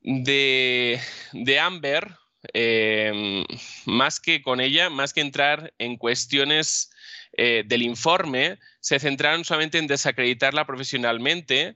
de 0.02 1.00
Amber 1.62 2.18
Em, 2.54 3.46
más 3.86 4.20
que 4.20 4.42
con 4.42 4.60
ella, 4.62 4.90
más 4.90 5.14
que 5.14 5.22
entrar 5.22 5.74
en 5.78 5.98
cuestiones 5.98 6.92
eh, 7.38 7.64
del 7.66 7.82
informe, 7.82 8.60
se 8.80 9.00
centraron 9.00 9.44
solamente 9.44 9.78
en 9.78 9.88
desacreditarla 9.88 10.66
profesionalmente. 10.66 11.76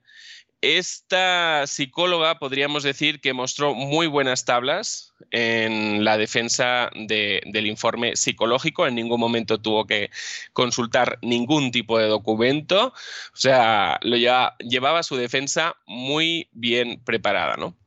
Esta 0.62 1.66
psicóloga 1.68 2.38
podríamos 2.38 2.84
decir 2.84 3.22
que 3.22 3.32
mostró 3.32 3.74
muy 3.74 4.08
buenas 4.08 4.44
tablas 4.44 5.14
en 5.32 6.04
la 6.04 6.18
defensa 6.18 6.90
del 6.94 7.66
informe 7.66 8.18
psicológico. 8.18 8.86
En 8.86 8.96
ningún 8.96 9.22
momento 9.22 9.62
tuvo 9.62 9.88
que 9.88 10.10
consultar 10.52 11.18
ningún 11.22 11.72
tipo 11.72 11.98
de 11.98 12.08
documento. 12.08 12.88
O 12.88 13.38
sea, 13.38 14.00
lo 14.02 14.18
llevaba 14.18 15.04
su 15.04 15.16
defensa 15.16 15.78
muy 15.88 16.50
bien 16.52 17.02
preparada, 17.06 17.56
¿no? 17.56 17.78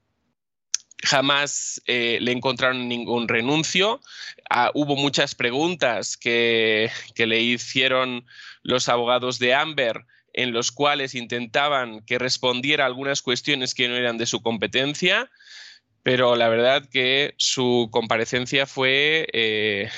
Jamás 1.03 1.83
eh, 1.87 2.19
le 2.21 2.33
encontraron 2.33 2.89
ningún 2.89 3.29
renuncio. 3.29 4.01
Ah, 4.49 4.71
hubo 4.75 4.97
muchas 4.97 5.35
preguntas 5.35 6.17
que, 6.17 6.91
le 7.17 7.41
hicieron 7.41 8.25
los 8.63 8.89
abogados 8.89 9.39
de 9.39 9.55
Amber 9.55 10.05
en 10.33 10.53
los 10.53 10.73
cuales 10.73 11.15
intentaban 11.15 12.01
que 12.07 12.19
respondiera 12.19 12.87
algunas 12.87 13.21
cuestiones 13.21 13.75
que 13.75 13.89
no 13.89 13.97
eran 13.97 14.17
de 14.17 14.27
su 14.27 14.43
competencia, 14.43 15.31
pero 16.03 16.37
la 16.37 16.49
verdad 16.49 16.89
que 16.91 17.35
su 17.37 17.89
comparecencia 17.93 18.67
fue 18.67 19.29
eh, 19.33 19.91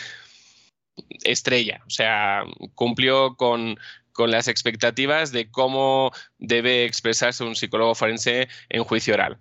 estrella, 1.22 1.82
o 1.86 1.90
sea, 1.90 2.42
cumplió 2.74 3.36
con, 3.36 3.78
con 4.14 4.30
las 4.30 4.48
expectativas 4.48 5.32
de 5.32 5.50
cómo 5.50 6.12
debe 6.38 6.86
expresarse 6.86 7.44
un 7.44 7.56
psicólogo 7.56 7.94
forense 7.94 8.48
en 8.70 8.84
juicio 8.84 9.12
oral. 9.14 9.36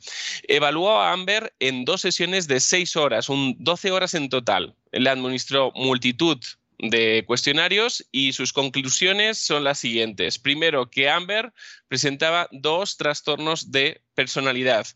Evaluó 0.48 1.00
a 1.00 1.14
Amber 1.14 1.54
en 1.60 1.86
dos 1.86 2.02
sesiones 2.02 2.48
de 2.48 2.60
seis 2.60 2.98
horas, 2.98 3.30
un 3.30 3.56
12 3.60 3.92
horas 3.92 4.14
en 4.16 4.28
total. 4.28 4.76
Le 4.92 5.10
administró 5.10 5.72
multitud 5.76 6.40
de 6.80 7.24
cuestionarios 7.26 8.06
y 8.12 8.34
sus 8.34 8.52
conclusiones 8.52 9.38
son 9.38 9.64
las 9.64 9.80
siguientes. 9.80 10.40
Primero, 10.40 10.90
que 10.90 11.10
Amber 11.10 11.54
presentaba 11.88 12.50
dos 12.52 12.98
trastornos 12.98 13.72
de 13.72 14.02
personalidad, 14.16 14.88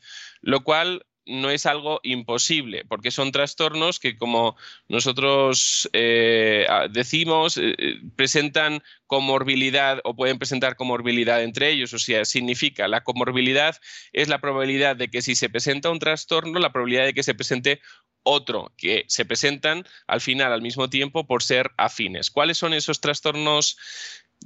lo 0.42 0.64
cual 0.64 1.06
no 1.28 1.50
es 1.50 1.66
algo 1.66 2.00
imposible, 2.04 2.86
porque 2.86 3.12
son 3.12 3.32
trastornos 3.32 4.00
que, 4.00 4.18
como 4.18 4.56
nosotros 4.88 5.90
eh, 5.94 6.66
decimos, 6.92 7.58
eh, 7.58 7.76
presentan 8.16 8.82
comorbilidad 9.06 10.00
o 10.04 10.16
pueden 10.16 10.38
presentar 10.38 10.76
comorbilidad 10.76 11.44
entre 11.44 11.72
ellos. 11.72 11.94
O 11.94 12.00
sea, 12.00 12.26
significa 12.26 12.88
la 12.88 13.04
comorbilidad 13.04 13.78
es 14.14 14.28
la 14.28 14.40
probabilidad 14.40 14.96
de 14.96 15.10
que 15.10 15.22
si 15.22 15.36
se 15.36 15.50
presenta 15.50 15.90
un 15.90 16.00
trastorno, 16.00 16.60
la 16.60 16.72
probabilidad 16.72 17.06
de 17.06 17.14
que 17.14 17.24
se 17.24 17.36
presente 17.36 17.82
otro, 18.24 18.74
que 18.78 19.06
se 19.08 19.26
presentan 19.26 19.86
al 20.06 20.22
final 20.22 20.52
al 20.52 20.62
mismo 20.62 20.90
tiempo 20.90 21.26
por 21.26 21.44
ser 21.44 21.72
afines. 21.78 22.30
¿Cuáles 22.30 22.58
son 22.58 22.74
esos 22.74 23.00
trastornos 23.00 23.78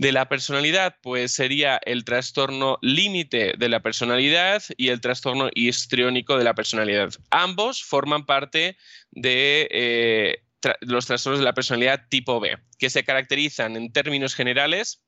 de 0.02 0.12
la 0.12 0.28
personalidad, 0.28 0.96
pues 1.04 1.32
sería 1.32 1.80
el 1.86 2.06
trastorno 2.06 2.80
límite 2.82 3.54
de 3.56 3.70
la 3.70 3.82
personalidad 3.82 4.64
y 4.76 4.88
el 4.88 5.00
trastorno 5.00 5.52
histriónico 5.54 6.40
de 6.40 6.44
la 6.44 6.56
personalidad. 6.56 7.14
Ambos 7.30 7.84
forman 7.84 8.26
parte 8.26 8.78
de 9.12 9.68
eh, 9.70 10.44
los 10.80 11.06
trastornos 11.06 11.38
de 11.38 11.46
la 11.46 11.54
personalidad 11.54 12.08
tipo 12.10 12.40
B, 12.40 12.58
que 12.80 12.90
se 12.90 13.04
caracterizan 13.04 13.76
en 13.76 13.94
términos 13.94 14.34
generales 14.34 15.04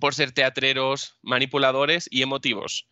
por 0.00 0.14
ser 0.14 0.32
teatreros, 0.32 1.18
manipuladores 1.20 2.08
y 2.10 2.22
emotivos. 2.22 2.88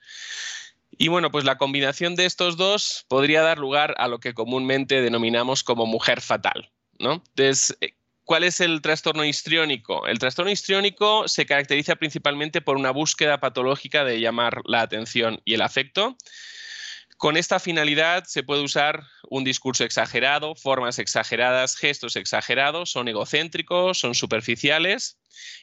Y 0.91 1.09
bueno, 1.09 1.31
pues 1.31 1.47
la 1.47 1.57
combinación 1.57 2.17
de 2.17 2.27
estos 2.27 2.59
dos 2.59 3.07
podría 3.09 3.41
dar 3.41 3.57
lugar 3.57 3.95
a 3.97 4.09
lo 4.09 4.21
que 4.21 4.35
comúnmente 4.35 5.01
denominamos 5.01 5.65
como 5.65 5.87
mujer 5.87 6.21
fatal. 6.21 6.71
¿no? 6.99 7.25
Eh, 7.39 7.95
¿cuál 8.25 8.45
es 8.45 8.61
el 8.61 8.83
trastorno 8.83 9.25
histriónico? 9.25 10.07
El 10.07 10.19
trastorno 10.19 10.51
histriónico 10.51 11.29
se 11.29 11.47
caracteriza 11.47 11.97
principalmente 11.97 12.61
por 12.61 12.77
una 12.77 12.91
búsqueda 12.91 13.39
patológica 13.39 14.05
de 14.05 14.21
llamar 14.21 14.63
la 14.65 14.81
atención 14.81 15.41
y 15.45 15.55
el 15.55 15.63
afecto. 15.63 16.17
Con 17.17 17.37
esta 17.37 17.61
finalidad 17.61 18.25
se 18.25 18.43
puede 18.43 18.63
usar 18.63 19.05
un 19.31 19.45
discurso 19.45 19.85
exagerado, 19.85 20.55
formas 20.57 20.99
exageradas, 20.99 21.77
gestos 21.77 22.17
exagerados, 22.17 22.91
son 22.91 23.09
egocéntricos, 23.09 23.99
son 23.99 24.15
superficiales 24.15 25.19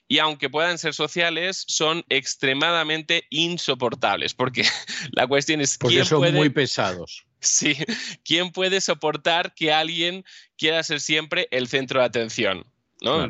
y 0.07 0.19
aunque 0.19 0.49
puedan 0.49 0.77
ser 0.77 0.93
sociales, 0.93 1.63
son 1.67 2.03
extremadamente 2.09 3.25
insoportables, 3.29 4.33
porque 4.33 4.63
la 5.11 5.27
cuestión 5.27 5.61
es... 5.61 5.77
Porque 5.77 6.05
son 6.05 6.33
muy 6.33 6.49
pesados. 6.49 7.25
Sí, 7.41 7.75
¿quién 8.23 8.51
puede 8.51 8.81
soportar 8.81 9.53
que 9.53 9.73
alguien 9.73 10.23
quiera 10.57 10.83
ser 10.83 10.99
siempre 11.01 11.47
el 11.51 11.67
centro 11.67 11.99
de 11.99 12.05
atención? 12.05 12.65
¿no? 13.01 13.27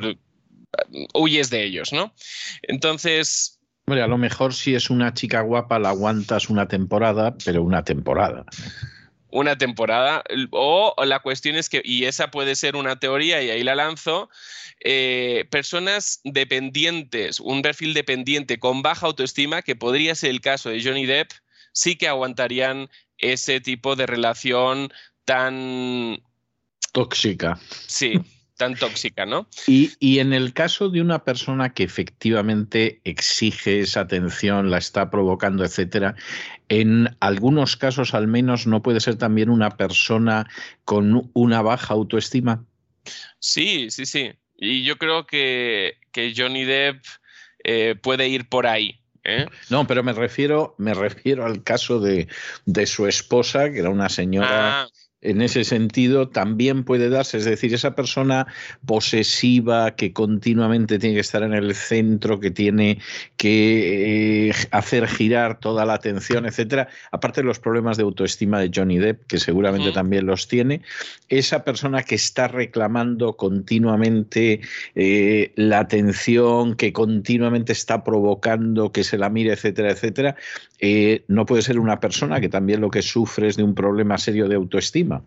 Huyes 1.13 1.49
de 1.49 1.63
ellos, 1.63 1.91
¿no? 1.91 2.13
Entonces, 2.61 3.59
Hombre, 3.87 4.03
a 4.03 4.07
lo 4.07 4.17
mejor 4.17 4.53
si 4.53 4.75
es 4.75 4.89
una 4.89 5.13
chica 5.13 5.41
guapa 5.41 5.79
la 5.79 5.89
aguantas 5.89 6.49
una 6.49 6.67
temporada, 6.67 7.35
pero 7.43 7.63
una 7.63 7.83
temporada. 7.83 8.45
Una 9.31 9.57
temporada. 9.57 10.23
O 10.51 10.93
la 11.03 11.19
cuestión 11.19 11.55
es 11.55 11.67
que, 11.67 11.81
y 11.83 12.05
esa 12.05 12.31
puede 12.31 12.55
ser 12.55 12.75
una 12.75 12.99
teoría 12.99 13.41
y 13.41 13.49
ahí 13.49 13.63
la 13.63 13.75
lanzo, 13.75 14.29
eh, 14.81 15.45
personas 15.49 16.21
dependientes, 16.23 17.39
un 17.39 17.61
perfil 17.61 17.93
dependiente 17.93 18.59
con 18.59 18.81
baja 18.81 19.07
autoestima, 19.07 19.61
que 19.61 19.75
podría 19.75 20.15
ser 20.15 20.29
el 20.29 20.41
caso 20.41 20.69
de 20.69 20.81
Johnny 20.83 21.05
Depp, 21.05 21.31
sí 21.73 21.95
que 21.95 22.07
aguantarían 22.07 22.89
ese 23.21 23.61
tipo 23.61 23.95
de 23.95 24.05
relación 24.07 24.91
tan... 25.25 26.21
Tóxica. 26.91 27.59
Sí. 27.87 28.19
tan 28.61 28.75
tóxica, 28.75 29.25
¿no? 29.25 29.47
Y, 29.65 30.19
en 30.19 30.33
el 30.33 30.53
caso 30.53 30.89
de 30.89 31.01
una 31.01 31.23
persona 31.23 31.73
que 31.73 31.81
efectivamente 31.81 33.01
exige 33.05 33.79
esa 33.79 34.01
atención, 34.01 34.69
la 34.69 34.77
está 34.77 35.09
provocando, 35.09 35.65
etcétera, 35.65 36.13
en 36.69 37.17
algunos 37.21 37.75
casos 37.75 38.13
al 38.13 38.27
menos 38.27 38.67
no 38.67 38.83
puede 38.83 38.99
ser 38.99 39.15
también 39.15 39.49
una 39.49 39.71
persona 39.71 40.47
con 40.85 41.31
una 41.33 41.63
baja 41.63 41.95
autoestima. 41.95 42.63
Sí, 43.39 43.89
sí, 43.89 44.05
sí. 44.05 44.31
Y 44.55 44.83
yo 44.83 44.97
creo 44.97 45.25
que, 45.25 45.97
Johnny 46.37 46.63
Depp 46.63 47.03
eh, 47.63 47.95
puede 47.99 48.27
ir 48.27 48.47
por 48.47 48.67
ahí. 48.67 49.00
¿Eh? 49.23 49.45
No, 49.69 49.87
pero 49.87 50.03
me 50.03 50.13
refiero, 50.13 50.75
me 50.77 50.93
refiero 50.93 51.45
al 51.45 51.63
caso 51.63 51.99
de, 51.99 52.27
su 52.85 53.07
esposa, 53.07 53.71
que 53.71 53.79
era 53.79 53.89
una 53.89 54.09
señora. 54.09 54.83
Ah 54.83 54.87
en 55.21 55.41
ese 55.41 55.63
sentido 55.63 56.29
también 56.29 56.83
puede 56.83 57.09
darse, 57.09 57.37
es 57.37 57.45
decir, 57.45 57.73
esa 57.73 57.95
persona 57.95 58.47
posesiva 58.85 59.95
que 59.95 60.13
continuamente 60.13 60.99
tiene 60.99 61.15
que 61.15 61.21
estar 61.21 61.43
en 61.43 61.53
el 61.53 61.75
centro, 61.75 62.39
que 62.39 62.51
tiene 62.51 62.99
que 63.37 64.49
eh, 64.49 64.53
hacer 64.71 65.07
girar 65.07 65.59
toda 65.59 65.85
la 65.85 65.93
atención, 65.93 66.45
etcétera, 66.45 66.87
aparte 67.11 67.41
de 67.41 67.47
los 67.47 67.59
problemas 67.59 67.97
de 67.97 68.03
autoestima 68.03 68.59
de 68.59 68.71
Johnny 68.73 68.97
Depp, 68.97 69.27
que 69.27 69.37
seguramente 69.37 69.91
también 69.91 70.25
los 70.25 70.47
tiene, 70.47 70.81
esa 71.29 71.63
persona 71.63 72.03
que 72.03 72.15
está 72.15 72.47
reclamando 72.47 73.37
continuamente 73.37 74.61
eh, 74.95 75.51
la 75.55 75.79
atención, 75.79 76.75
que 76.75 76.93
continuamente 76.93 77.73
está 77.73 78.03
provocando 78.03 78.91
que 78.91 79.03
se 79.03 79.17
la 79.17 79.29
mire, 79.29 79.53
etcétera, 79.53 79.91
etcétera, 79.91 80.35
eh, 80.83 81.23
no 81.27 81.45
puede 81.45 81.61
ser 81.61 81.77
una 81.77 81.99
persona 81.99 82.41
que 82.41 82.49
también 82.49 82.81
lo 82.81 82.89
que 82.89 83.03
sufre 83.03 83.47
es 83.47 83.55
de 83.55 83.61
un 83.61 83.75
problema 83.75 84.17
serio 84.17 84.47
de 84.49 84.55
autoestima. 84.55 85.21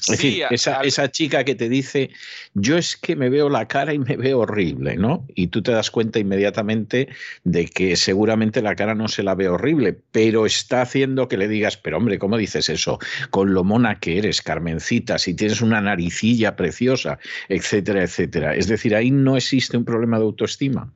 Es 0.00 0.06
decir, 0.06 0.44
esa, 0.50 1.10
chica 1.10 1.42
que 1.42 1.56
te 1.56 1.68
dice, 1.68 2.10
yo 2.54 2.76
es 2.76 2.96
que 2.96 3.16
me 3.16 3.28
veo 3.28 3.48
la 3.48 3.66
cara 3.66 3.92
y 3.94 3.98
me 3.98 4.16
veo 4.16 4.40
horrible, 4.40 4.96
¿no? 4.96 5.26
Y 5.34 5.48
tú 5.48 5.60
te 5.60 5.72
das 5.72 5.90
cuenta 5.90 6.20
inmediatamente 6.20 7.08
de 7.42 7.66
que 7.66 7.96
seguramente 7.96 8.62
la 8.62 8.76
cara 8.76 8.94
no 8.94 9.08
se 9.08 9.24
la 9.24 9.34
ve 9.34 9.48
horrible, 9.48 9.98
pero 10.12 10.46
está 10.46 10.82
haciendo 10.82 11.26
que 11.26 11.36
le 11.36 11.48
digas, 11.48 11.76
pero 11.76 11.96
hombre, 11.96 12.20
¿cómo 12.20 12.36
dices 12.36 12.68
eso? 12.68 13.00
Con 13.30 13.54
lo 13.54 13.64
mona 13.64 13.98
que 13.98 14.18
eres, 14.18 14.40
Carmencita, 14.40 15.18
si 15.18 15.34
tienes 15.34 15.62
una 15.62 15.80
naricilla 15.80 16.54
preciosa, 16.54 17.18
etcétera, 17.48 18.04
etcétera. 18.04 18.54
Es 18.54 18.68
decir, 18.68 18.94
ahí 18.94 19.10
no 19.10 19.36
existe 19.36 19.76
un 19.76 19.84
problema 19.84 20.18
de 20.18 20.24
autoestima. 20.24 20.92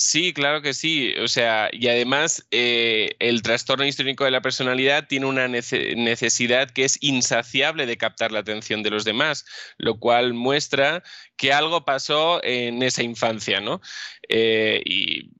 Sí, 0.00 0.32
claro 0.32 0.62
que 0.62 0.74
sí. 0.74 1.12
O 1.20 1.26
sea, 1.26 1.70
y 1.72 1.88
además 1.88 2.46
eh, 2.52 3.16
el 3.18 3.42
trastorno 3.42 3.84
histórico 3.84 4.24
de 4.24 4.30
la 4.30 4.40
personalidad 4.40 5.08
tiene 5.08 5.26
una 5.26 5.48
necesidad 5.48 6.70
que 6.70 6.84
es 6.84 6.98
insaciable 7.00 7.84
de 7.84 7.96
captar 7.96 8.30
la 8.30 8.38
atención 8.38 8.84
de 8.84 8.90
los 8.90 9.04
demás, 9.04 9.44
lo 9.76 9.98
cual 9.98 10.34
muestra 10.34 11.02
que 11.36 11.52
algo 11.52 11.84
pasó 11.84 12.40
en 12.44 12.80
esa 12.84 13.02
infancia, 13.02 13.60
¿no? 13.60 13.80
Eh, 14.28 14.82
y, 14.84 15.30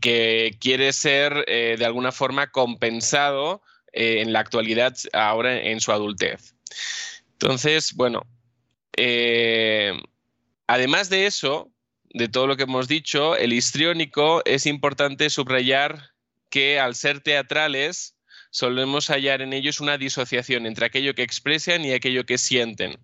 que 0.00 0.56
quiere 0.60 0.92
ser 0.92 1.44
eh, 1.48 1.74
de 1.76 1.84
alguna 1.84 2.12
forma 2.12 2.52
compensado 2.52 3.62
en 3.92 4.32
la 4.32 4.38
actualidad, 4.38 4.96
ahora 5.12 5.60
en 5.60 5.80
su 5.80 5.90
adultez. 5.90 6.54
Entonces, 7.32 7.94
bueno, 7.94 8.22
además 10.68 11.10
de 11.10 11.26
eso, 11.26 11.73
de 12.14 12.28
todo 12.28 12.46
lo 12.46 12.56
que 12.56 12.62
hemos 12.62 12.86
dicho, 12.86 13.36
el 13.36 13.52
histriónico 13.52 14.40
es 14.44 14.66
importante 14.66 15.28
subrayar 15.30 16.12
que 16.48 16.78
al 16.78 16.94
ser 16.94 17.20
teatrales 17.20 18.16
solemos 18.50 19.08
hallar 19.08 19.42
en 19.42 19.52
ellos 19.52 19.80
una 19.80 19.98
disociación 19.98 20.64
entre 20.64 20.86
aquello 20.86 21.14
que 21.14 21.24
expresan 21.24 21.84
y 21.84 21.92
aquello 21.92 22.24
que 22.24 22.38
sienten. 22.38 22.96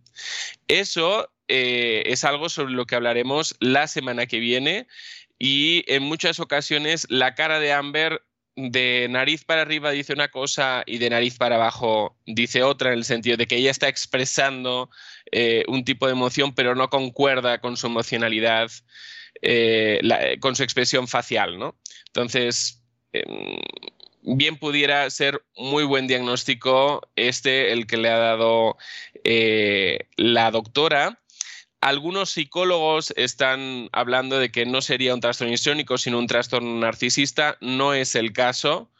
Eso 0.68 1.28
eh, 1.48 2.04
es 2.06 2.22
algo 2.22 2.48
sobre 2.48 2.72
lo 2.72 2.86
que 2.86 2.94
hablaremos 2.94 3.56
la 3.58 3.88
semana 3.88 4.26
que 4.26 4.38
viene 4.38 4.86
y 5.40 5.82
en 5.92 6.04
muchas 6.04 6.38
ocasiones 6.38 7.08
la 7.10 7.34
cara 7.34 7.58
de 7.58 7.72
Amber 7.72 8.22
de 8.68 9.06
nariz 9.10 9.44
para 9.44 9.62
arriba 9.62 9.90
dice 9.90 10.12
una 10.12 10.28
cosa 10.28 10.82
y 10.86 10.98
de 10.98 11.10
nariz 11.10 11.38
para 11.38 11.56
abajo 11.56 12.16
dice 12.26 12.62
otra, 12.62 12.92
en 12.92 12.98
el 12.98 13.04
sentido 13.04 13.36
de 13.36 13.46
que 13.46 13.56
ella 13.56 13.70
está 13.70 13.88
expresando 13.88 14.90
eh, 15.32 15.64
un 15.68 15.84
tipo 15.84 16.06
de 16.06 16.12
emoción, 16.12 16.54
pero 16.54 16.74
no 16.74 16.90
concuerda 16.90 17.60
con 17.60 17.76
su 17.76 17.86
emocionalidad, 17.86 18.70
eh, 19.42 20.00
con 20.40 20.56
su 20.56 20.62
expresión 20.62 21.08
facial, 21.08 21.58
¿no? 21.58 21.76
Entonces, 22.08 22.82
em, 23.12 23.58
bien 24.22 24.58
pudiera 24.58 25.08
ser 25.10 25.42
muy 25.56 25.84
buen 25.84 26.06
diagnóstico 26.06 27.08
este 27.16 27.72
el 27.72 27.86
que 27.86 27.96
le 27.96 28.10
ha 28.10 28.18
dado 28.18 28.76
eh, 29.24 30.06
la 30.16 30.50
doctora 30.50 31.20
algunos 31.80 32.30
psicólogos 32.30 33.12
están 33.16 33.88
hablando 33.92 34.38
de 34.38 34.50
que 34.50 34.66
no 34.66 34.82
sería 34.82 35.14
un 35.14 35.20
trastorno 35.20 35.54
histriónico, 35.54 35.98
sino 35.98 36.18
un 36.18 36.26
trastorno 36.26 36.78
narcisista. 36.78 37.56
No 37.60 37.94
es 37.94 38.14
el 38.14 38.32
caso. 38.32 38.90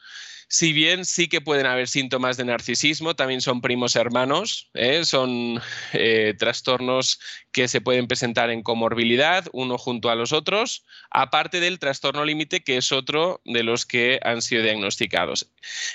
Si 0.53 0.73
bien 0.73 1.05
sí 1.05 1.29
que 1.29 1.41
pueden 1.41 1.67
haber 1.67 1.87
síntomas 1.87 2.37
de 2.37 2.45
narcisismo, 2.45 3.15
también 3.15 3.41
son 3.41 3.61
primos 3.61 3.95
hermanos, 3.95 4.69
¿eh? 4.75 5.05
son 5.05 5.63
eh, 5.93 6.35
trastornos 6.37 7.21
que 7.53 7.69
se 7.69 7.81
pueden 7.81 8.09
presentar 8.09 8.51
en 8.51 8.65
comorbilidad, 8.65 9.47
uno 9.53 9.79
junto 9.79 10.11
a 10.11 10.17
los 10.17 10.33
otros, 10.33 10.85
aparte 11.13 11.61
del 11.61 11.79
trastorno 11.79 12.25
límite, 12.25 12.65
que 12.65 12.79
es 12.79 12.91
otro 12.91 13.41
de 13.45 13.63
los 13.63 13.87
que 13.87 14.19
han 14.25 14.43
sido 14.43 14.65
diagnosticados. 14.65 15.53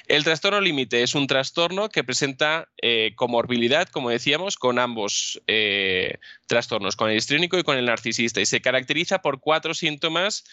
El 0.07 0.23
trastorno 0.23 0.61
límite 0.61 1.03
es 1.03 1.15
un 1.15 1.27
trastorno 1.27 1.89
que 1.89 2.05
presenta 2.05 2.69
eh, 2.81 3.11
comorbilidad, 3.15 3.89
como 3.89 4.09
decíamos, 4.09 4.55
con 4.55 4.79
ambos 4.79 5.41
trastornos, 6.47 6.95
con 6.95 7.09
el 7.09 7.17
histriónico 7.17 7.59
y 7.59 7.63
con 7.63 7.77
el 7.77 7.85
narcisista, 7.85 8.39
y 8.39 8.45
se 8.45 8.61
caracteriza 8.61 9.21
por 9.21 9.41
cuatro 9.41 9.73
síntomas 9.73 10.45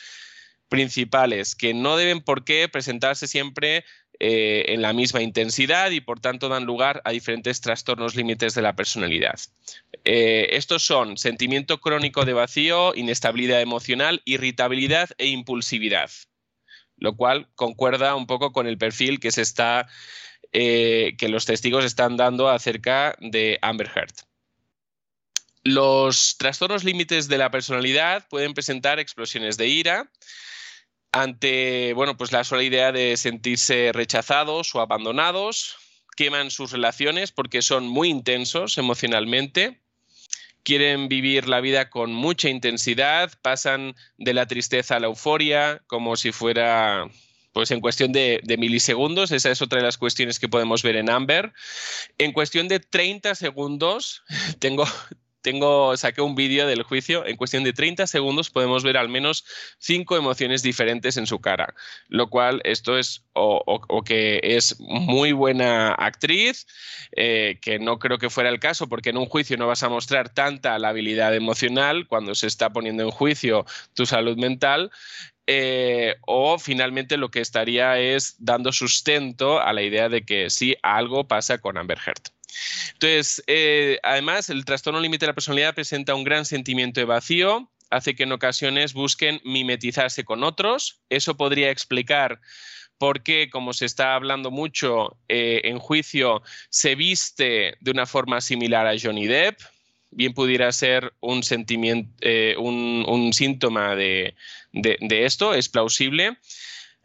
principales 0.72 1.54
que 1.54 1.74
no 1.74 1.98
deben 1.98 2.22
por 2.22 2.44
qué 2.44 2.66
presentarse 2.66 3.26
siempre 3.26 3.84
eh, 4.20 4.64
en 4.68 4.80
la 4.80 4.94
misma 4.94 5.20
intensidad 5.20 5.90
y 5.90 6.00
por 6.00 6.18
tanto 6.18 6.48
dan 6.48 6.64
lugar 6.64 7.02
a 7.04 7.10
diferentes 7.10 7.60
trastornos 7.60 8.14
límites 8.14 8.54
de 8.54 8.62
la 8.62 8.74
personalidad. 8.74 9.38
Eh, 10.06 10.48
estos 10.52 10.82
son 10.82 11.18
sentimiento 11.18 11.78
crónico 11.78 12.24
de 12.24 12.32
vacío, 12.32 12.94
inestabilidad 12.94 13.60
emocional, 13.60 14.22
irritabilidad 14.24 15.10
e 15.18 15.26
impulsividad, 15.26 16.10
lo 16.96 17.16
cual 17.16 17.50
concuerda 17.54 18.14
un 18.14 18.26
poco 18.26 18.50
con 18.52 18.66
el 18.66 18.78
perfil 18.78 19.20
que 19.20 19.30
se 19.30 19.42
está 19.42 19.90
eh, 20.52 21.16
que 21.18 21.28
los 21.28 21.44
testigos 21.44 21.84
están 21.84 22.16
dando 22.16 22.48
acerca 22.48 23.14
de 23.20 23.58
Amber 23.60 23.90
Heard. 23.94 24.14
Los 25.64 26.38
trastornos 26.38 26.82
límites 26.82 27.28
de 27.28 27.36
la 27.36 27.50
personalidad 27.50 28.26
pueden 28.30 28.54
presentar 28.54 28.98
explosiones 28.98 29.58
de 29.58 29.68
ira 29.68 30.10
ante, 31.12 31.92
bueno, 31.92 32.16
pues 32.16 32.32
la 32.32 32.42
sola 32.42 32.62
idea 32.62 32.90
de 32.90 33.16
sentirse 33.16 33.92
rechazados 33.92 34.74
o 34.74 34.80
abandonados, 34.80 35.76
queman 36.16 36.50
sus 36.50 36.72
relaciones 36.72 37.32
porque 37.32 37.62
son 37.62 37.86
muy 37.86 38.08
intensos 38.08 38.78
emocionalmente, 38.78 39.80
quieren 40.62 41.08
vivir 41.08 41.48
la 41.48 41.60
vida 41.60 41.90
con 41.90 42.12
mucha 42.12 42.48
intensidad, 42.48 43.32
pasan 43.42 43.94
de 44.16 44.34
la 44.34 44.46
tristeza 44.46 44.96
a 44.96 45.00
la 45.00 45.08
euforia 45.08 45.82
como 45.86 46.16
si 46.16 46.32
fuera 46.32 47.06
pues 47.52 47.70
en 47.70 47.82
cuestión 47.82 48.12
de, 48.12 48.40
de, 48.42 48.56
milisegundos, 48.56 49.30
esa 49.30 49.50
es 49.50 49.60
otra 49.60 49.78
de 49.78 49.84
las 49.84 49.98
cuestiones 49.98 50.38
que 50.38 50.48
podemos 50.48 50.82
ver 50.82 50.96
en 50.96 51.10
Amber. 51.10 51.52
En 52.16 52.32
cuestión 52.32 52.66
de 52.66 52.80
30 52.80 53.34
segundos, 53.34 54.22
tengo, 54.58 54.86
tengo, 55.42 55.96
saqué 55.96 56.22
un 56.22 56.34
vídeo 56.34 56.66
del 56.66 56.82
juicio, 56.82 57.26
en 57.26 57.36
cuestión 57.36 57.64
de 57.64 57.72
30 57.72 58.06
segundos 58.06 58.50
podemos 58.50 58.82
ver 58.82 58.96
al 58.96 59.08
menos 59.08 59.44
cinco 59.78 60.16
emociones 60.16 60.62
diferentes 60.62 61.16
en 61.16 61.26
su 61.26 61.40
cara, 61.40 61.74
lo 62.08 62.30
cual 62.30 62.60
esto 62.64 62.96
es 62.96 63.24
o, 63.34 64.02
que 64.04 64.40
es 64.42 64.78
muy 64.78 65.32
buena 65.32 65.92
actriz, 65.92 66.66
eh, 67.16 67.58
que 67.60 67.78
no 67.78 67.98
creo 67.98 68.18
que 68.18 68.30
fuera 68.30 68.50
el 68.50 68.60
caso, 68.60 68.88
porque 68.88 69.10
en 69.10 69.16
un 69.16 69.26
juicio 69.26 69.56
no 69.56 69.66
vas 69.66 69.82
a 69.82 69.88
mostrar 69.88 70.28
tanta 70.28 70.78
la 70.78 70.90
habilidad 70.90 71.34
emocional 71.34 72.06
cuando 72.06 72.34
se 72.34 72.46
está 72.46 72.70
poniendo 72.70 73.02
en 73.02 73.10
juicio 73.10 73.66
tu 73.94 74.06
salud 74.06 74.36
mental, 74.36 74.90
eh, 75.46 76.16
o 76.22 76.58
finalmente 76.58 77.16
lo 77.16 77.30
que 77.30 77.40
estaría 77.40 77.98
es 77.98 78.36
dando 78.38 78.72
sustento 78.72 79.60
a 79.60 79.72
la 79.72 79.82
idea 79.82 80.08
de 80.08 80.24
que 80.24 80.50
sí, 80.50 80.76
algo 80.82 81.26
pasa 81.26 81.58
con 81.58 81.76
Amber 81.76 81.98
Heard. 81.98 82.41
Entonces, 82.94 83.42
eh, 83.46 83.98
además, 84.02 84.50
el 84.50 84.64
trastorno 84.64 85.00
límite 85.00 85.26
de 85.26 85.30
la 85.30 85.34
personalidad 85.34 85.74
presenta 85.74 86.14
un 86.14 86.24
gran 86.24 86.44
sentimiento 86.44 87.00
de 87.00 87.06
vacío, 87.06 87.70
hace 87.90 88.14
que 88.14 88.22
en 88.22 88.32
ocasiones 88.32 88.94
busquen 88.94 89.40
mimetizarse 89.44 90.24
con 90.24 90.44
otros. 90.44 91.00
Eso 91.10 91.36
podría 91.36 91.70
explicar 91.70 92.40
por 92.98 93.22
qué, 93.22 93.50
como 93.50 93.72
se 93.72 93.84
está 93.84 94.14
hablando 94.14 94.50
mucho 94.50 95.18
eh, 95.28 95.62
en 95.64 95.78
juicio, 95.78 96.42
se 96.70 96.94
viste 96.94 97.76
de 97.80 97.90
una 97.90 98.06
forma 98.06 98.40
similar 98.40 98.86
a 98.86 98.94
Johnny 98.98 99.26
Depp. 99.26 99.60
Bien 100.10 100.34
pudiera 100.34 100.70
ser 100.72 101.12
un, 101.20 101.42
sentimiento, 101.42 102.12
eh, 102.20 102.54
un, 102.58 103.32
síntoma 103.32 103.96
de, 103.96 104.34
de 104.72 105.24
esto, 105.24 105.54
es 105.54 105.68
plausible. 105.68 106.36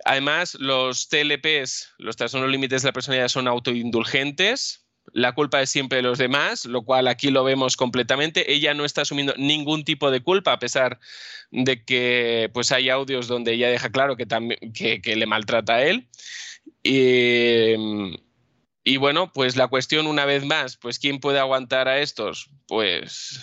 Además, 0.05 0.55
los 0.55 1.09
TLPs, 1.09 1.93
los 1.97 2.15
trastornos 2.15 2.51
límites 2.51 2.81
de 2.81 2.89
la 2.89 2.93
personalidad, 2.93 3.27
son 3.29 3.47
autoindulgentes, 3.47 4.86
la 5.13 5.33
culpa 5.33 5.61
es 5.61 5.69
siempre 5.69 5.97
de 5.97 6.03
los 6.03 6.17
demás, 6.17 6.65
lo 6.65 6.83
cual 6.83 7.07
aquí 7.07 7.29
lo 7.29 7.43
vemos 7.43 7.77
completamente. 7.77 8.51
Ella 8.51 8.73
no 8.73 8.85
está 8.85 9.01
asumiendo 9.01 9.33
ningún 9.37 9.83
tipo 9.83 10.11
de 10.11 10.21
culpa, 10.21 10.53
a 10.53 10.59
pesar 10.59 10.99
de 11.51 11.83
que 11.83 12.49
pues, 12.53 12.71
hay 12.71 12.89
audios 12.89 13.27
donde 13.27 13.53
ella 13.53 13.69
deja 13.69 13.89
claro 13.89 14.17
que, 14.17 14.25
también, 14.25 14.59
que, 14.73 15.15
le 15.15 15.25
maltrata 15.25 15.75
a 15.75 15.83
él. 15.83 16.07
Y, 16.83 17.73
y 18.83 18.97
bueno, 18.97 19.31
pues 19.33 19.55
la 19.55 19.67
cuestión 19.67 20.07
una 20.07 20.25
vez 20.25 20.45
más, 20.45 20.77
pues 20.77 20.99
¿quién 20.99 21.19
puede 21.19 21.39
aguantar 21.39 21.87
a 21.87 21.99
estos? 21.99 22.49
Pues 22.67 23.39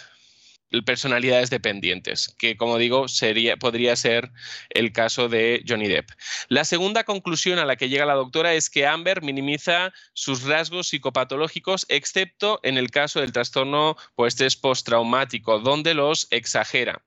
personalidades 0.83 1.51
dependientes, 1.51 2.35
que 2.39 2.57
como 2.57 2.79
digo, 2.79 3.09
sería, 3.09 3.57
podría 3.57 3.95
ser 3.97 4.33
el 4.71 4.93
caso 4.93 5.29
de 5.29 5.63
Johnny 5.69 5.89
Depp. 5.89 6.11
La 6.49 6.65
segunda 6.65 7.05
conclusión 7.05 7.59
a 7.59 7.65
la 7.65 7.77
que 7.77 7.89
llega 7.89 8.07
la 8.07 8.15
doctora 8.15 8.55
es 8.55 8.71
que 8.71 8.87
Amber 8.87 9.23
minimiza 9.23 9.93
sus 10.13 10.43
rasgos 10.43 10.89
psicopatológicos, 10.89 11.87
excepto 11.89 12.61
en 12.63 12.79
el 12.79 12.91
caso 12.91 13.21
del 13.21 13.33
trastorno 13.33 13.97
por 14.15 14.29
estrés 14.29 14.57
postraumático, 14.57 15.59
donde 15.61 15.95
los 15.95 16.27
exagera. 16.31 17.05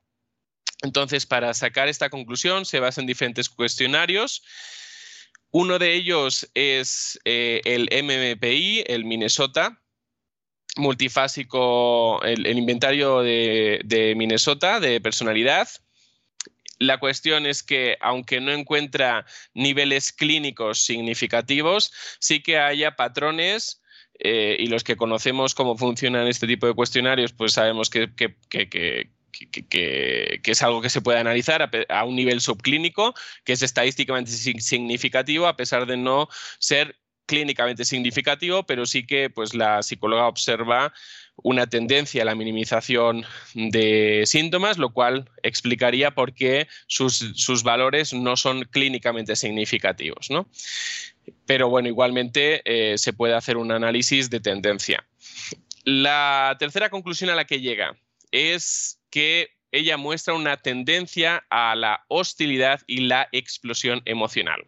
Entonces, 0.84 1.26
para 1.26 1.54
sacar 1.54 1.88
esta 1.88 2.10
conclusión, 2.10 2.66
se 2.66 2.80
basa 2.80 3.02
en 3.02 3.08
diferentes 3.08 3.50
cuestionarios. 3.50 4.44
Uno 5.50 5.80
de 5.80 5.94
ellos 5.94 6.50
es 6.54 7.20
eh, 7.26 7.62
el 7.66 7.90
MMPI, 7.92 8.84
el 8.88 9.06
Minnesota, 9.06 9.82
multifásico, 10.78 12.22
el, 12.24 12.46
inventario 12.58 13.22
de, 13.22 14.13
Minnesota 14.16 14.80
de 14.80 15.02
personalidad. 15.02 15.68
La 16.80 17.00
cuestión 17.00 17.46
es 17.46 17.63
que, 17.63 17.98
aunque 18.02 18.40
no 18.40 18.52
encuentra 18.52 19.26
niveles 19.54 20.12
clínicos 20.12 20.80
significativos, 20.80 21.92
sí 22.20 22.42
que 22.42 22.60
haya 22.60 22.96
patrones 22.96 23.82
eh, 24.20 24.58
y 24.60 24.68
los 24.68 24.84
que 24.84 24.96
conocemos 24.96 25.56
cómo 25.56 25.76
funcionan 25.78 26.28
este 26.28 26.48
tipo 26.48 26.68
de 26.68 26.74
cuestionarios, 26.74 27.34
pues 27.34 27.54
sabemos 27.54 27.90
que, 27.90 28.10
es 30.44 30.62
algo 30.62 30.82
que 30.82 30.90
se 30.90 31.02
puede 31.02 31.20
analizar 31.20 31.63
a, 31.63 31.72
a, 31.90 32.04
un 32.06 32.16
nivel 32.16 32.42
subclínico, 32.42 33.16
que 33.44 33.54
es 33.54 33.63
estadísticamente 33.63 34.32
significativo, 34.32 35.48
a 35.48 35.58
pesar 35.58 35.88
de 35.88 35.98
no 35.98 36.30
ser 36.60 36.96
clínicamente 37.28 37.86
significativo, 37.86 38.63
pero 38.63 38.88
sí 38.88 39.06
que 39.06 39.30
pues, 39.30 39.54
la 39.54 39.84
psicóloga 39.84 40.28
observa 40.28 40.94
una 41.44 41.68
tendencia 41.68 42.24
a 42.24 42.26
la 42.26 42.34
minimización 42.34 43.24
de 43.54 44.24
síntomas, 44.26 44.80
lo 44.80 44.92
cual 44.92 45.30
explicaría 45.44 46.12
por 46.12 46.34
qué 46.34 46.68
sus, 46.88 47.62
valores 47.63 48.13
no 48.13 48.36
son 48.36 48.63
clínicamente 48.63 49.36
significativos. 49.36 50.32
¿no? 50.32 50.50
Pero 51.46 51.70
bueno, 51.70 51.90
igualmente 51.90 52.62
eh, 52.66 52.98
se 52.98 53.13
puede 53.13 53.36
hacer 53.36 53.58
un 53.58 53.72
análisis 53.72 54.32
de 54.32 54.40
tendencia. 54.40 55.06
La 55.84 56.56
tercera 56.58 56.90
conclusión 56.90 57.30
a 57.30 57.36
la 57.36 57.46
que 57.46 57.62
llega 57.62 57.96
es 58.32 59.00
que 59.12 59.52
ella 59.72 59.98
muestra 59.98 60.34
una 60.34 60.58
tendencia 60.58 61.46
a 61.50 61.76
la 61.76 62.04
hostilidad 62.08 62.82
y 62.88 63.02
la 63.02 63.28
explosión 63.32 64.02
emocional. 64.06 64.66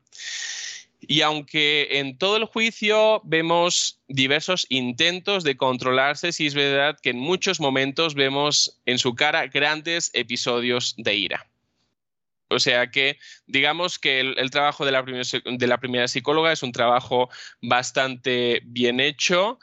Y 1.01 1.21
aunque 1.21 1.99
en 1.99 2.17
todo 2.17 2.37
el 2.37 2.45
juicio 2.45 3.21
vemos 3.23 3.99
diversos 4.07 4.65
intentos 4.69 5.43
de 5.43 5.55
controlarse, 5.55 6.31
sí 6.31 6.47
es 6.47 6.53
verdad 6.53 6.97
que 7.01 7.11
en 7.11 7.19
muchos 7.19 7.59
momentos 7.59 8.15
vemos 8.15 8.79
en 8.85 8.99
su 8.99 9.15
cara 9.15 9.47
grandes 9.47 10.11
episodios 10.13 10.95
de 10.97 11.15
ira. 11.15 11.49
O 12.49 12.59
sea 12.59 12.89
que 12.89 13.17
digamos 13.45 13.99
que 13.99 14.19
el, 14.19 14.51
trabajo 14.51 14.83
de 14.83 14.91
la, 14.91 15.77
primera 15.77 16.07
psicóloga 16.07 16.51
es 16.51 16.63
un 16.63 16.71
trabajo 16.71 17.29
bastante 17.61 18.61
bien 18.65 18.99
hecho 18.99 19.59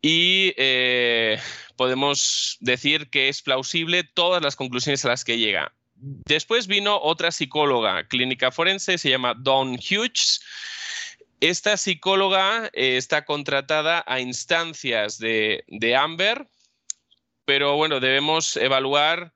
y 0.00 0.54
eh, 0.56 1.38
podemos 1.76 2.56
decir 2.60 3.10
que 3.10 3.28
es 3.28 3.42
plausible 3.42 4.04
todas 4.04 4.42
las 4.42 4.56
conclusiones 4.56 5.04
a 5.04 5.08
las 5.08 5.24
que 5.24 5.38
llega. 5.38 5.74
Después 6.06 6.66
vino 6.66 7.00
otra 7.00 7.32
psicóloga 7.32 8.06
clínica 8.06 8.50
forense, 8.50 8.98
se 8.98 9.08
llama 9.08 9.34
Dawn 9.38 9.78
Hughes. 9.78 10.42
Esta 11.40 11.78
psicóloga 11.78 12.68
eh, 12.74 12.98
está 12.98 13.24
contratada 13.24 14.04
a 14.06 14.20
instancias 14.20 15.18
de, 15.18 15.64
Amber, 15.98 16.46
pero 17.46 17.76
bueno, 17.76 18.00
debemos 18.00 18.56
evaluar 18.56 19.32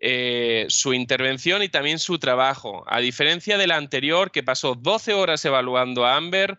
eh, 0.00 0.66
su 0.68 0.94
intervención 0.94 1.64
y 1.64 1.68
también 1.68 1.98
su 1.98 2.20
trabajo. 2.20 2.84
A 2.86 3.00
diferencia 3.00 3.58
de 3.58 3.66
la 3.66 3.76
anterior, 3.76 4.30
que 4.30 4.44
pasó 4.44 4.76
12 4.76 5.14
horas 5.14 5.44
evaluando 5.44 6.06
a 6.06 6.14
Amber, 6.14 6.56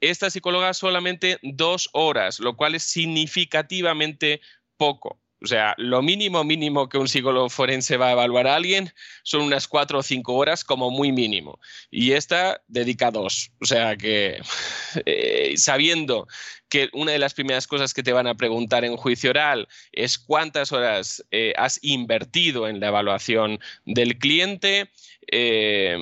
esta 0.00 0.30
psicóloga 0.30 0.72
solamente 0.72 1.38
dos 1.42 1.90
horas, 1.92 2.40
lo 2.40 2.56
cual 2.56 2.74
es 2.76 2.84
significativamente 2.84 4.40
poco. 4.78 5.21
O 5.42 5.46
sea, 5.46 5.74
lo 5.76 6.02
mínimo 6.02 6.44
mínimo 6.44 6.88
que 6.88 6.98
un 6.98 7.08
psicólogo 7.08 7.50
forense 7.50 7.96
va 7.96 8.08
a 8.08 8.12
evaluar 8.12 8.46
a 8.46 8.54
alguien 8.54 8.92
son 9.24 9.42
unas 9.42 9.66
cuatro 9.66 9.98
o 9.98 10.02
cinco 10.02 10.34
horas 10.34 10.64
como 10.64 10.90
muy 10.90 11.10
mínimo. 11.10 11.58
Y 11.90 12.12
esta 12.12 12.62
dedica 12.68 13.10
dos. 13.10 13.50
O 13.60 13.64
sea 13.64 13.96
que 13.96 14.40
eh, 15.06 15.54
sabiendo 15.56 16.28
que 16.68 16.88
una 16.92 17.12
de 17.12 17.18
las 17.18 17.34
primeras 17.34 17.66
cosas 17.66 17.92
que 17.92 18.02
te 18.02 18.12
van 18.12 18.26
a 18.26 18.34
preguntar 18.34 18.84
en 18.84 18.96
juicio 18.96 19.30
oral 19.30 19.68
es 19.92 20.18
cuántas 20.18 20.72
horas 20.72 21.22
eh, 21.30 21.52
has 21.56 21.78
invertido 21.82 22.68
en 22.68 22.80
la 22.80 22.88
evaluación 22.88 23.58
del 23.84 24.18
cliente, 24.18 24.90
eh, 25.30 25.98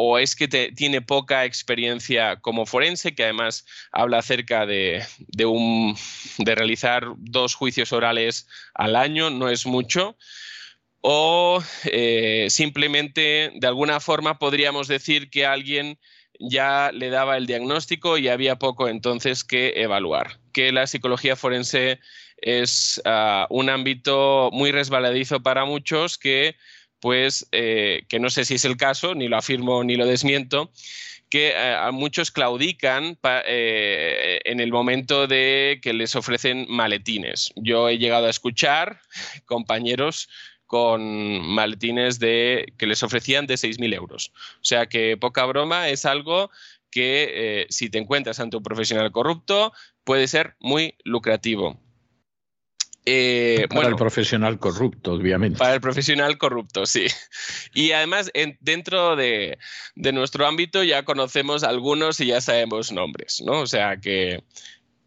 o 0.00 0.16
es 0.16 0.36
que 0.36 0.46
tiene 0.46 1.02
poca 1.02 1.44
experiencia 1.44 2.36
como 2.36 2.66
forense, 2.66 3.16
que 3.16 3.24
además 3.24 3.66
habla 3.90 4.18
acerca 4.18 4.64
de, 4.64 5.04
de 5.26 6.54
realizar 6.54 7.04
dos 7.16 7.56
juicios 7.56 7.92
orales 7.92 8.46
al 8.74 8.94
año, 8.94 9.28
no 9.28 9.48
es 9.48 9.66
mucho, 9.66 10.16
o 11.00 11.60
eh, 11.86 12.46
simplemente 12.48 13.50
de 13.52 13.66
alguna 13.66 13.98
forma 13.98 14.38
podríamos 14.38 14.86
decir 14.86 15.30
que 15.30 15.46
alguien 15.46 15.98
ya 16.38 16.92
le 16.92 17.10
daba 17.10 17.36
el 17.36 17.46
diagnóstico 17.46 18.18
y 18.18 18.28
había 18.28 18.54
poco 18.54 18.88
entonces 18.88 19.42
que 19.42 19.82
evaluar, 19.82 20.38
que 20.52 20.70
la 20.70 20.86
psicología 20.86 21.34
forense 21.34 21.98
es 22.36 23.02
ah, 23.04 23.48
un 23.50 23.68
ámbito 23.68 24.50
muy 24.52 24.70
resbaladizo 24.70 25.42
para 25.42 25.64
muchos 25.64 26.18
que 26.18 26.54
pues 27.00 27.48
eh, 27.52 28.02
que 28.08 28.20
no 28.20 28.30
sé 28.30 28.44
si 28.44 28.54
es 28.54 28.64
el 28.64 28.76
caso, 28.76 29.14
ni 29.14 29.28
lo 29.28 29.36
afirmo 29.36 29.84
ni 29.84 29.96
lo 29.96 30.06
desmiento, 30.06 30.70
que 31.30 31.54
a 31.54 31.90
muchos 31.90 32.30
claudican 32.30 33.18
en 33.22 34.60
el 34.60 34.72
momento 34.72 35.26
de 35.26 35.78
que 35.82 35.92
les 35.92 36.16
ofrecen 36.16 36.64
maletines. 36.70 37.52
Yo 37.54 37.90
he 37.90 37.98
llegado 37.98 38.28
a 38.28 38.30
escuchar 38.30 39.02
compañeros 39.44 40.30
con 40.68 41.40
maletines 41.48 42.18
de, 42.18 42.72
que 42.76 42.86
les 42.86 43.02
ofrecían 43.02 43.46
de 43.46 43.54
6.000 43.54 43.94
euros. 43.94 44.32
O 44.56 44.64
sea 44.64 44.86
que 44.86 45.16
poca 45.16 45.44
broma 45.46 45.88
es 45.88 46.04
algo 46.04 46.50
que 46.90 47.30
eh, 47.32 47.66
si 47.70 47.88
te 47.88 47.98
encuentras 47.98 48.38
ante 48.38 48.58
un 48.58 48.62
profesional 48.62 49.10
corrupto 49.10 49.72
puede 50.04 50.28
ser 50.28 50.56
muy 50.60 50.94
lucrativo. 51.04 51.80
Eh, 53.10 53.66
para 53.70 53.88
el 53.88 53.96
profesional 53.96 54.58
corrupto, 54.58 55.14
obviamente. 55.14 55.58
Para 55.58 55.74
el 55.74 55.80
profesional 55.80 56.36
corrupto, 56.36 56.84
sí. 56.84 57.06
Y 57.72 57.92
además, 57.92 58.30
dentro 58.60 59.16
de, 59.16 59.58
nuestro 59.96 60.46
ámbito 60.46 60.82
ya 60.84 61.04
conocemos 61.04 61.64
algunos 61.64 62.20
y 62.20 62.26
ya 62.26 62.42
sabemos 62.42 62.92
nombres, 62.92 63.42
¿no? 63.42 63.60
O 63.60 63.66
sea, 63.66 63.96
que, 63.96 64.44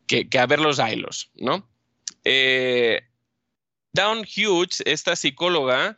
que, 0.07 0.27
que 0.27 0.39
a 0.39 0.47
ver 0.47 0.59
los 0.59 0.79
hilos, 0.79 1.29
¿no? 1.35 1.69
Eh, 2.23 3.01
Down 3.93 4.25
Hughes, 4.25 4.81
esta 4.85 5.15
psicóloga, 5.15 5.95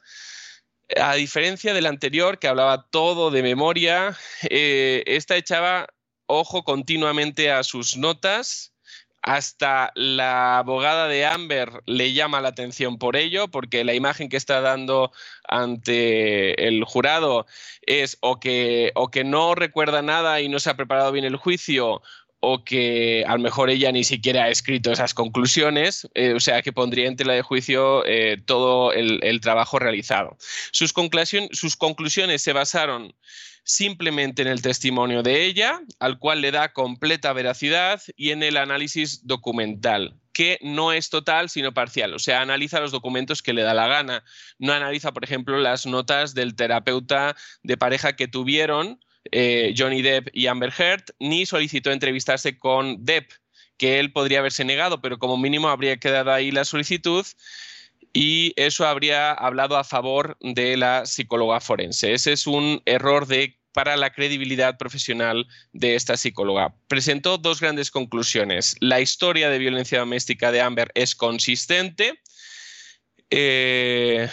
a 0.97 1.15
diferencia 1.15 1.73
del 1.73 1.85
anterior 1.85 2.37
que 2.37 2.49
hablaba 2.49 2.85
todo 2.89 3.31
de 3.31 3.43
memoria, 3.43 4.17
eh, 4.49 5.03
esta 5.05 5.37
echaba 5.37 5.87
ojo 6.25 6.63
continuamente 6.63 7.49
a 7.49 7.63
sus 7.63 7.95
notas. 7.95 8.72
Hasta 9.23 9.93
la 9.95 10.57
abogada 10.57 11.07
de 11.07 11.25
Amber 11.25 11.81
le 11.85 12.11
llama 12.11 12.41
la 12.41 12.49
atención 12.49 12.97
por 12.97 13.15
ello, 13.15 13.47
porque 13.47 13.85
la 13.85 13.93
imagen 13.93 14.27
que 14.27 14.35
está 14.35 14.59
dando 14.59 15.13
ante 15.47 16.67
el 16.67 16.83
jurado 16.83 17.45
es 17.83 18.17
o 18.19 18.41
que, 18.41 18.91
o 18.95 19.09
que 19.09 19.23
no 19.23 19.55
recuerda 19.55 20.01
nada 20.01 20.41
y 20.41 20.49
no 20.49 20.59
se 20.59 20.69
ha 20.69 20.75
preparado 20.75 21.13
bien 21.13 21.23
el 21.23 21.37
juicio, 21.37 22.01
o 22.45 22.65
que 22.65 23.23
a 23.25 23.37
lo 23.37 23.39
mejor 23.39 23.69
ella 23.69 23.89
ni 23.93 24.03
siquiera 24.03 24.43
ha 24.43 24.49
escrito 24.49 24.91
esas 24.91 25.13
conclusiones, 25.13 26.09
eh, 26.13 26.33
o 26.33 26.41
sea 26.41 26.61
que 26.61 26.73
pondría 26.73 27.07
en 27.07 27.15
tela 27.15 27.31
de 27.31 27.41
juicio 27.41 28.05
eh, 28.05 28.35
todo 28.45 28.91
el, 28.91 29.39
trabajo 29.39 29.79
realizado. 29.79 30.35
Sus, 30.73 30.93
sus 31.51 31.77
conclusiones 31.77 32.41
se 32.41 32.51
basaron 32.51 33.15
simplemente 33.63 34.41
en 34.41 34.47
el 34.47 34.61
testimonio 34.61 35.23
de 35.23 35.45
ella, 35.45 35.79
al 35.99 36.19
cual 36.19 36.41
le 36.41 36.51
da 36.51 36.73
completa 36.73 37.33
veracidad, 37.33 38.01
y 38.15 38.31
en 38.31 38.43
el 38.43 38.57
análisis 38.57 39.25
documental, 39.25 40.15
que 40.33 40.57
no 40.61 40.91
es 40.91 41.09
total, 41.09 41.49
sino 41.49 41.73
parcial. 41.73 42.13
O 42.13 42.19
sea, 42.19 42.41
analiza 42.41 42.79
los 42.79 42.91
documentos 42.91 43.41
que 43.41 43.53
le 43.53 43.61
da 43.61 43.73
la 43.73 43.87
gana. 43.87 44.23
No 44.59 44.73
analiza, 44.73 45.13
por 45.13 45.23
ejemplo, 45.23 45.57
las 45.59 45.85
notas 45.85 46.33
del 46.33 46.55
terapeuta 46.55 47.35
de 47.63 47.77
pareja 47.77 48.15
que 48.15 48.27
tuvieron 48.27 48.99
eh, 49.31 49.73
Johnny 49.77 50.01
Depp 50.01 50.29
y 50.33 50.47
Amber 50.47 50.73
Heard, 50.77 51.03
ni 51.19 51.45
solicitó 51.45 51.91
entrevistarse 51.91 52.57
con 52.57 53.05
Depp, 53.05 53.31
que 53.77 53.99
él 53.99 54.11
podría 54.11 54.39
haberse 54.39 54.65
negado, 54.65 55.01
pero 55.01 55.17
como 55.17 55.37
mínimo 55.37 55.69
habría 55.69 55.97
quedado 55.97 56.31
ahí 56.31 56.51
la 56.51 56.65
solicitud 56.65 57.25
y 58.13 58.53
eso 58.55 58.85
habría 58.85 59.31
hablado 59.31 59.75
a 59.75 59.83
favor 59.83 60.37
de 60.39 60.77
la 60.77 61.05
psicóloga 61.05 61.59
forense. 61.59 62.13
Ese 62.13 62.31
es 62.31 62.45
un 62.45 62.81
error 62.85 63.27
para 63.73 63.97
la 63.97 64.13
credibilidad 64.13 64.77
profesional 64.77 65.47
de 65.73 65.95
esta 65.95 66.15
psicóloga. 66.15 66.75
Presentó 66.87 67.39
dos 67.39 67.59
grandes 67.59 67.89
conclusiones. 67.89 68.75
La 68.79 69.01
historia 69.01 69.49
de 69.49 69.57
violencia 69.57 69.99
doméstica 69.99 70.51
de 70.51 70.61
Amber 70.61 70.91
es 70.93 71.15
consistente. 71.15 72.21
Eh, 73.31 74.29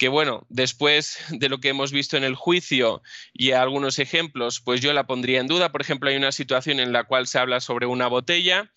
que 0.00 0.08
bueno, 0.08 0.46
después 0.48 1.18
de 1.28 1.50
lo 1.50 1.60
que 1.60 1.68
hemos 1.68 1.92
visto 1.92 2.16
en 2.16 2.24
el 2.24 2.34
juicio 2.34 3.02
y 3.34 3.50
algunos 3.50 3.98
ejemplos, 3.98 4.62
pues 4.64 4.80
yo 4.80 4.94
la 4.94 5.06
pondría 5.06 5.40
en 5.40 5.46
duda. 5.46 5.72
Por 5.72 5.82
ejemplo, 5.82 6.08
hay 6.08 6.16
una 6.16 6.32
situación 6.32 6.80
en 6.80 6.90
la 6.90 7.04
cual 7.04 7.26
se 7.26 7.38
habla 7.38 7.60
sobre 7.60 7.84
una 7.84 8.06
botella, 8.06 8.72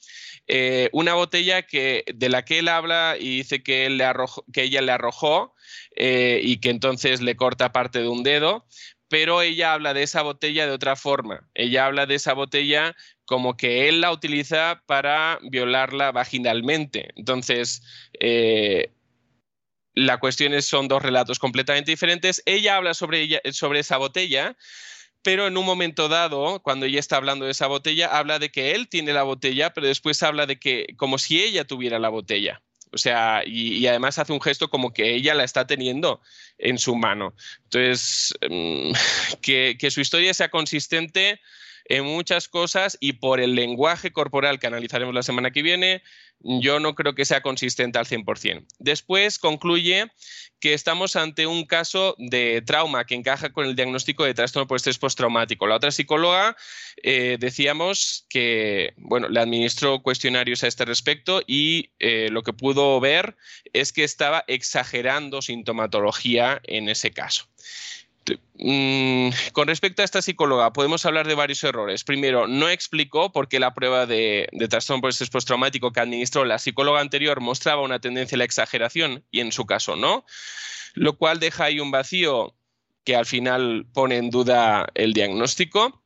eh, 0.47 0.89
una 0.91 1.13
botella 1.13 1.61
que, 1.61 2.03
de 2.13 2.27
la 2.27 2.43
que 2.43 2.59
él 2.59 2.67
habla 2.67 3.15
y 3.17 3.37
dice 3.37 3.63
que, 3.63 3.85
él 3.85 3.99
le 3.99 4.05
que 4.51 4.63
ella 4.63 4.81
le 4.81 4.91
arrojó 4.91 5.55
eh, 5.95 6.41
y 6.43 6.57
que 6.57 6.71
entonces 6.71 7.21
le 7.21 7.37
corta 7.37 7.71
parte 7.71 7.99
de 7.99 8.09
un 8.09 8.23
dedo, 8.23 8.65
pero 9.07 9.41
ella 9.41 9.71
habla 9.71 9.93
de 9.93 10.03
esa 10.03 10.23
botella 10.23 10.65
de 10.67 10.73
otra 10.73 10.97
forma. 10.97 11.47
Ella 11.53 11.85
habla 11.85 12.05
de 12.05 12.15
esa 12.15 12.33
botella 12.33 12.97
como 13.23 13.55
que 13.55 13.87
él 13.87 14.01
la 14.01 14.11
utiliza 14.11 14.83
para 14.87 15.39
violarla 15.41 16.11
vaginalmente. 16.11 17.11
Entonces, 17.15 17.81
eh, 18.19 18.91
la 19.93 20.19
cuestión 20.19 20.53
es, 20.53 20.65
son 20.65 20.87
dos 20.87 21.01
relatos 21.01 21.39
completamente 21.39 21.91
diferentes. 21.91 22.41
Ella 22.45 22.77
habla 22.77 22.93
sobre, 22.93 23.21
ella, 23.21 23.41
sobre 23.51 23.79
esa 23.79 23.97
botella, 23.97 24.55
pero 25.21 25.47
en 25.47 25.57
un 25.57 25.65
momento 25.65 26.09
dado, 26.09 26.61
cuando 26.61 26.85
ella 26.85 26.99
está 26.99 27.17
hablando 27.17 27.45
de 27.45 27.51
esa 27.51 27.67
botella, 27.67 28.17
habla 28.17 28.39
de 28.39 28.51
que 28.51 28.75
él 28.75 28.89
tiene 28.89 29.13
la 29.13 29.23
botella, 29.23 29.73
pero 29.73 29.87
después 29.87 30.21
habla 30.23 30.45
de 30.45 30.59
que 30.59 30.87
como 30.97 31.17
si 31.17 31.41
ella 31.41 31.65
tuviera 31.65 31.99
la 31.99 32.09
botella. 32.09 32.61
O 32.91 32.97
sea, 32.97 33.41
y, 33.45 33.87
además 33.87 34.19
hace 34.19 34.33
un 34.33 34.41
gesto 34.41 34.69
como 34.69 34.93
que 34.93 35.15
ella 35.15 35.33
la 35.33 35.43
está 35.43 35.65
teniendo 35.65 36.21
en 36.59 36.77
su 36.77 36.95
mano. 36.95 37.33
Entonces, 37.63 38.35
mm, 38.47 38.91
que, 39.41 39.77
que 39.79 39.91
su 39.91 40.01
historia 40.01 40.33
sea 40.33 40.49
consistente 40.49 41.39
en 41.85 42.05
muchas 42.05 42.47
cosas 42.47 42.97
y 42.99 43.13
por 43.13 43.39
el 43.39 43.55
lenguaje 43.55 44.11
corporal 44.11 44.59
que 44.59 44.67
analizaremos 44.67 45.13
la 45.13 45.23
semana 45.23 45.51
que 45.51 45.63
viene, 45.63 46.03
yo 46.43 46.79
no 46.79 46.93
creo 46.95 47.15
que 47.15 47.25
sea 47.25 47.41
consistente 47.41 47.97
al 47.97 48.05
100%. 48.05 48.65
Después 48.79 49.39
concluye 49.39 50.11
que 50.59 50.73
estamos 50.73 51.15
ante 51.15 51.47
un 51.47 51.65
caso 51.65 52.15
de 52.17 52.61
trauma 52.61 53.05
que 53.05 53.15
encaja 53.15 53.51
con 53.51 53.65
el 53.65 53.75
diagnóstico 53.75 54.23
de 54.23 54.33
trastorno 54.33 54.67
por 54.67 54.77
estrés 54.77 54.97
postraumático. 54.97 55.67
La 55.67 55.75
otra 55.75 55.91
psicóloga 55.91 56.55
eh, 57.01 57.37
decíamos 57.39 58.25
que 58.29 58.93
bueno, 58.97 59.29
le 59.29 59.39
administró 59.39 60.01
cuestionarios 60.01 60.63
a 60.63 60.67
este 60.67 60.85
respecto 60.85 61.41
y 61.45 61.91
eh, 61.99 62.29
lo 62.31 62.43
que 62.43 62.53
pudo 62.53 62.99
ver 62.99 63.35
es 63.73 63.91
que 63.91 64.03
estaba 64.03 64.43
exagerando 64.47 65.41
sintomatología 65.41 66.61
en 66.63 66.89
ese 66.89 67.11
caso. 67.11 67.45
Mm, 68.55 69.29
con 69.51 69.67
respecto 69.67 70.01
a 70.01 70.05
esta 70.05 70.21
psicóloga, 70.21 70.71
podemos 70.73 71.05
hablar 71.05 71.27
de 71.27 71.35
varios 71.35 71.63
errores. 71.63 72.03
Primero, 72.03 72.47
no 72.47 72.69
explicó 72.69 73.31
por 73.31 73.47
qué 73.47 73.59
la 73.59 73.73
prueba 73.73 74.05
de, 74.05 74.47
trastorno 74.69 75.01
por 75.01 75.09
estrés 75.09 75.29
postraumático 75.29 75.91
que 75.91 75.99
administró 75.99 76.45
la 76.45 76.59
psicóloga 76.59 77.01
anterior 77.01 77.41
mostraba 77.41 77.81
una 77.81 77.99
tendencia 77.99 78.35
a 78.35 78.39
la 78.39 78.45
exageración 78.45 79.23
y 79.31 79.39
en 79.39 79.51
su 79.51 79.65
caso 79.65 79.95
no, 79.95 80.25
lo 80.93 81.17
cual 81.17 81.39
deja 81.39 81.65
ahí 81.65 81.79
un 81.79 81.91
vacío 81.91 82.55
que 83.03 83.15
al 83.15 83.25
final 83.25 83.85
pone 83.93 84.17
en 84.17 84.29
duda 84.29 84.87
el 84.93 85.13
diagnóstico 85.13 86.02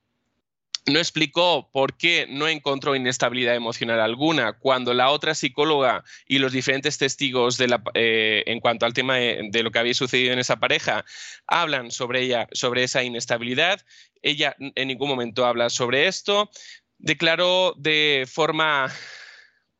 no 0.88 1.00
explicó 1.00 1.70
por 1.72 1.98
qué 1.98 2.28
no 2.30 2.48
encontró 2.48 2.96
inestabilidad 2.96 3.56
emocional 3.56 4.00
alguna 4.00 4.54
cuando 4.54 4.94
la 4.94 5.10
otra 5.10 5.36
psicóloga 5.36 6.04
y 6.28 6.40
los 6.40 6.54
diferentes 6.54 6.98
testigos 6.98 7.60
eh, 7.94 8.44
en 8.46 8.60
cuanto 8.62 8.86
al 8.86 8.94
tema 8.94 9.18
de, 9.18 9.64
lo 9.64 9.72
que 9.72 9.80
había 9.80 9.94
sucedido 9.94 10.32
en 10.32 10.40
esa 10.40 10.58
pareja 10.58 11.04
hablan 11.46 11.92
sobre 11.92 12.22
ella, 12.22 12.48
sobre 12.54 12.84
esa 12.84 13.04
inestabilidad. 13.04 13.82
Ella 14.22 14.56
en 14.60 14.88
ningún 14.88 15.10
momento 15.10 15.46
habla 15.46 15.70
sobre 15.70 16.08
esto. 16.08 16.50
Declaró 16.98 17.74
de 17.78 18.26
forma 18.32 18.92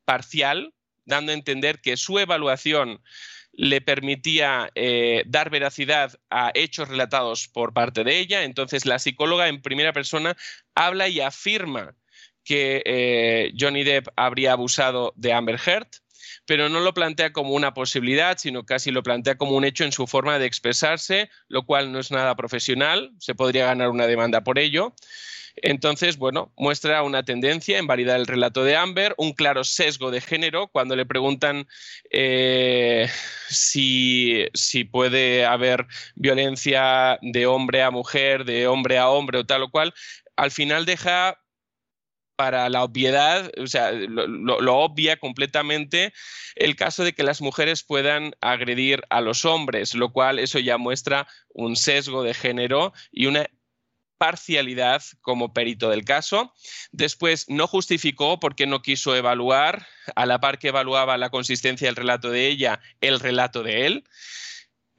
parcial, 0.04 0.74
dando 1.06 1.32
a 1.32 1.34
entender 1.34 1.80
que 1.80 1.96
su 1.96 2.18
evaluación 2.18 3.00
le 3.58 3.80
permitía 3.80 4.70
eh, 4.76 5.24
dar 5.26 5.50
veracidad 5.50 6.12
a 6.30 6.52
hechos 6.54 6.88
relatados 6.88 7.48
por 7.48 7.72
parte 7.72 8.04
de 8.04 8.20
ella. 8.20 8.44
Entonces 8.44 8.86
la 8.86 9.00
psicóloga 9.00 9.48
en 9.48 9.60
primera 9.60 9.92
persona 9.92 10.36
habla 10.76 11.08
y 11.08 11.20
afirma 11.20 11.96
que 12.44 12.82
eh, 12.86 13.52
Johnny 13.58 13.82
Depp 13.82 14.06
habría 14.14 14.52
abusado 14.52 15.12
de 15.16 15.32
Amber 15.32 15.58
Heard, 15.66 15.88
pero 16.48 16.70
no 16.70 16.80
lo 16.80 16.94
plantea 16.94 17.30
como 17.30 17.52
una 17.52 17.74
posibilidad, 17.74 18.38
sino 18.38 18.64
casi 18.64 18.90
lo 18.90 19.02
plantea 19.02 19.36
como 19.36 19.52
un 19.52 19.66
hecho 19.66 19.84
en 19.84 19.92
su 19.92 20.06
forma 20.06 20.38
de 20.38 20.46
expresarse, 20.46 21.28
lo 21.46 21.66
cual 21.66 21.92
no 21.92 21.98
es 21.98 22.10
nada 22.10 22.34
profesional, 22.36 23.12
se 23.18 23.34
podría 23.34 23.66
ganar 23.66 23.90
una 23.90 24.06
demanda 24.06 24.42
por 24.42 24.58
ello. 24.58 24.94
Entonces, 25.56 26.16
bueno, 26.16 26.50
muestra 26.56 27.02
una 27.02 27.22
tendencia 27.22 27.76
en 27.76 27.86
validar 27.86 28.18
el 28.18 28.26
relato 28.26 28.64
de 28.64 28.76
Amber, 28.76 29.14
un 29.18 29.34
claro 29.34 29.62
sesgo 29.62 30.10
de 30.10 30.22
género 30.22 30.68
cuando 30.68 30.96
le 30.96 31.04
preguntan 31.04 31.68
eh, 32.10 33.10
si, 33.50 34.48
puede 34.90 35.44
haber 35.44 35.86
violencia 36.14 37.18
de 37.20 37.44
hombre 37.44 37.82
a 37.82 37.90
mujer, 37.90 38.46
de 38.46 38.66
hombre 38.68 38.96
a 38.96 39.10
hombre 39.10 39.40
o 39.40 39.44
tal 39.44 39.64
o 39.64 39.70
cual, 39.70 39.92
al 40.34 40.50
final 40.50 40.86
deja 40.86 41.38
para 42.38 42.68
la 42.68 42.84
obviedad, 42.84 43.50
o 43.58 43.66
sea, 43.66 43.90
lo, 43.90 44.76
obvia 44.76 45.16
completamente 45.16 46.12
el 46.54 46.76
caso 46.76 47.02
de 47.02 47.12
que 47.12 47.24
las 47.24 47.40
mujeres 47.40 47.82
puedan 47.82 48.32
agredir 48.40 49.02
a 49.10 49.20
los 49.20 49.44
hombres, 49.44 49.92
lo 49.96 50.12
cual 50.12 50.38
eso 50.38 50.60
ya 50.60 50.78
muestra 50.78 51.26
un 51.48 51.74
sesgo 51.74 52.22
de 52.22 52.34
género 52.34 52.92
y 53.10 53.26
una 53.26 53.50
parcialidad 54.18 55.02
como 55.20 55.52
perito 55.52 55.90
del 55.90 56.04
caso. 56.04 56.54
Después 56.92 57.46
no 57.48 57.66
justificó 57.66 58.38
porque 58.38 58.68
no 58.68 58.82
quiso 58.82 59.16
evaluar, 59.16 59.88
a 60.14 60.24
la 60.24 60.38
par 60.38 60.60
que 60.60 60.68
evaluaba 60.68 61.18
la 61.18 61.30
consistencia 61.30 61.88
del 61.88 61.96
relato 61.96 62.30
de 62.30 62.46
ella, 62.46 62.78
el 63.00 63.18
relato 63.18 63.64
de 63.64 63.86
él. 63.86 64.04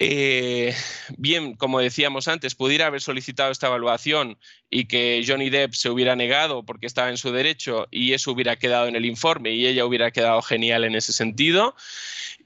Eh, 0.02 0.74
bien, 1.18 1.56
como 1.56 1.80
decíamos 1.80 2.30
antes, 2.30 2.56
pudiera 2.56 2.88
haber 2.88 3.02
solicitado 3.02 3.52
esta 3.52 3.68
evaluación 3.68 4.38
y 4.70 4.86
que 4.86 5.22
Johnny 5.28 5.50
Depp 5.50 5.74
se 5.74 5.90
hubiera 5.90 6.16
negado 6.16 6.64
porque 6.64 6.88
estaba 6.88 7.10
en 7.10 7.18
su 7.18 7.32
derecho 7.34 7.88
y 7.92 8.14
eso 8.14 8.32
hubiera 8.32 8.56
quedado 8.56 8.88
en 8.88 8.96
el 8.96 9.06
informe 9.06 9.52
y 9.52 9.68
ella 9.68 9.86
hubiera 9.86 10.12
quedado 10.12 10.42
genial 10.42 10.86
en 10.86 10.96
ese 10.96 11.12
sentido 11.12 11.76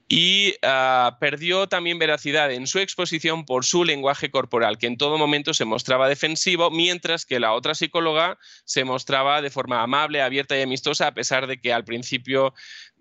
y 0.08 0.54
ah, 0.62 1.16
perdió 1.20 1.66
también 1.66 1.98
veracidad 1.98 2.52
en 2.52 2.66
su 2.66 2.78
exposición 2.78 3.44
por 3.46 3.64
su 3.64 3.84
lenguaje 3.84 4.30
corporal, 4.30 4.78
que 4.78 4.86
en 4.86 4.98
todo 4.98 5.18
momento 5.18 5.54
se 5.54 5.64
mostraba 5.64 6.08
defensivo, 6.08 6.70
mientras 6.70 7.24
que 7.24 7.40
la 7.40 7.52
otra 7.52 7.74
psicóloga 7.74 8.38
se 8.64 8.84
mostraba 8.84 9.40
de 9.40 9.50
forma 9.50 9.82
amable, 9.82 10.22
abierta 10.22 10.58
y 10.58 10.62
amistosa, 10.62 11.08
a 11.08 11.14
pesar 11.14 11.46
de 11.46 11.60
que 11.60 11.72
al 11.72 11.84
principio 11.84 12.54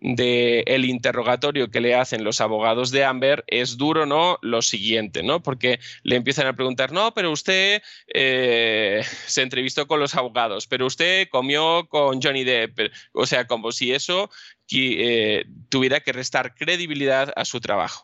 del 0.04 0.84
interrogatorio 0.84 1.72
que 1.72 1.80
le 1.80 1.96
hacen 1.96 2.26
los 2.26 2.42
abogados 2.42 2.92
de 2.92 3.06
Amber 3.06 3.46
es 3.48 3.78
duro, 3.78 4.06
¿no? 4.06 4.38
Lo 4.42 4.62
siguiente, 4.62 5.24
¿no? 5.24 5.42
Porque 5.42 5.80
le 6.04 6.18
empiezan 6.18 6.46
a 6.46 6.58
preguntar, 6.58 6.92
no, 6.92 7.13
pero 7.13 7.32
usted 7.32 7.82
eh, 8.13 9.02
se 9.28 9.42
entrevistó 9.42 9.88
con 9.88 10.02
los 10.02 10.16
abogados, 10.16 10.68
pero 10.68 10.88
usted 10.88 11.30
comió 11.30 11.88
con 11.88 12.22
Johnny 12.22 12.44
Depp, 12.44 12.92
o 13.13 13.26
sea, 13.26 13.48
como 13.48 13.72
si 13.72 13.94
eso 13.94 14.30
eh, 14.71 15.45
tuviera 15.69 15.99
que 15.99 16.12
restar 16.12 16.56
credibilidad 16.56 17.32
a 17.36 17.45
su 17.45 17.60
trabajo. 17.60 18.04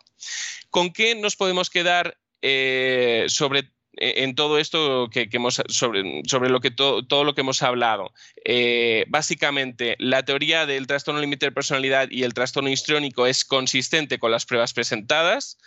¿Con 0.69 0.91
qué 0.91 1.15
nos 1.15 1.36
podemos 1.36 1.69
quedar 1.69 2.17
eh, 2.41 3.26
sobre 3.28 3.72
en 4.00 4.36
todo 4.36 4.60
esto 4.60 5.10
que, 5.12 5.28
hemos 5.32 5.62
sobre, 5.67 6.22
sobre, 6.26 6.50
lo 6.50 6.62
que 6.62 6.72
todo 6.72 7.24
lo 7.24 7.36
que 7.36 7.41
hemos 7.41 7.62
hablado. 7.63 8.13
Eh, 8.45 9.06
básicamente, 9.10 9.95
la 10.00 10.24
teoría 10.24 10.65
del 10.65 10.88
trastorno 10.88 11.19
límite 11.19 11.48
de 11.48 11.52
personalidad 11.52 12.08
y 12.10 12.24
el 12.24 12.34
trastorno 12.34 12.69
histriónico 12.69 13.28
es 13.28 13.43
consistente 13.43 14.17
con 14.17 14.32
las 14.32 14.45
pruebas 14.45 14.74
presentadas 14.74 15.58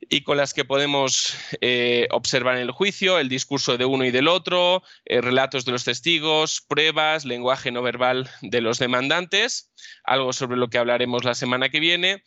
y 0.00 0.22
con 0.22 0.36
las 0.36 0.54
que 0.54 0.64
podemos 0.64 1.36
eh, 1.60 2.08
observar 2.10 2.56
en 2.56 2.62
el 2.62 2.70
juicio 2.70 3.18
el 3.18 3.28
discurso 3.28 3.76
de 3.76 3.84
uno 3.84 4.04
y 4.04 4.10
del 4.10 4.28
otro, 4.28 4.82
eh, 5.04 5.20
relatos 5.20 5.64
de 5.64 5.72
los 5.72 5.84
testigos, 5.84 6.62
pruebas, 6.66 7.24
lenguaje 7.24 7.72
no 7.72 7.82
verbal 7.82 8.30
de 8.42 8.60
los 8.60 8.78
demandantes, 8.78 9.72
algo 10.04 10.32
sobre 10.32 10.56
lo 10.56 10.68
que 10.68 10.78
hablaremos 10.78 11.24
la 11.24 11.34
semana 11.34 11.68
que 11.68 11.80
viene, 11.80 12.22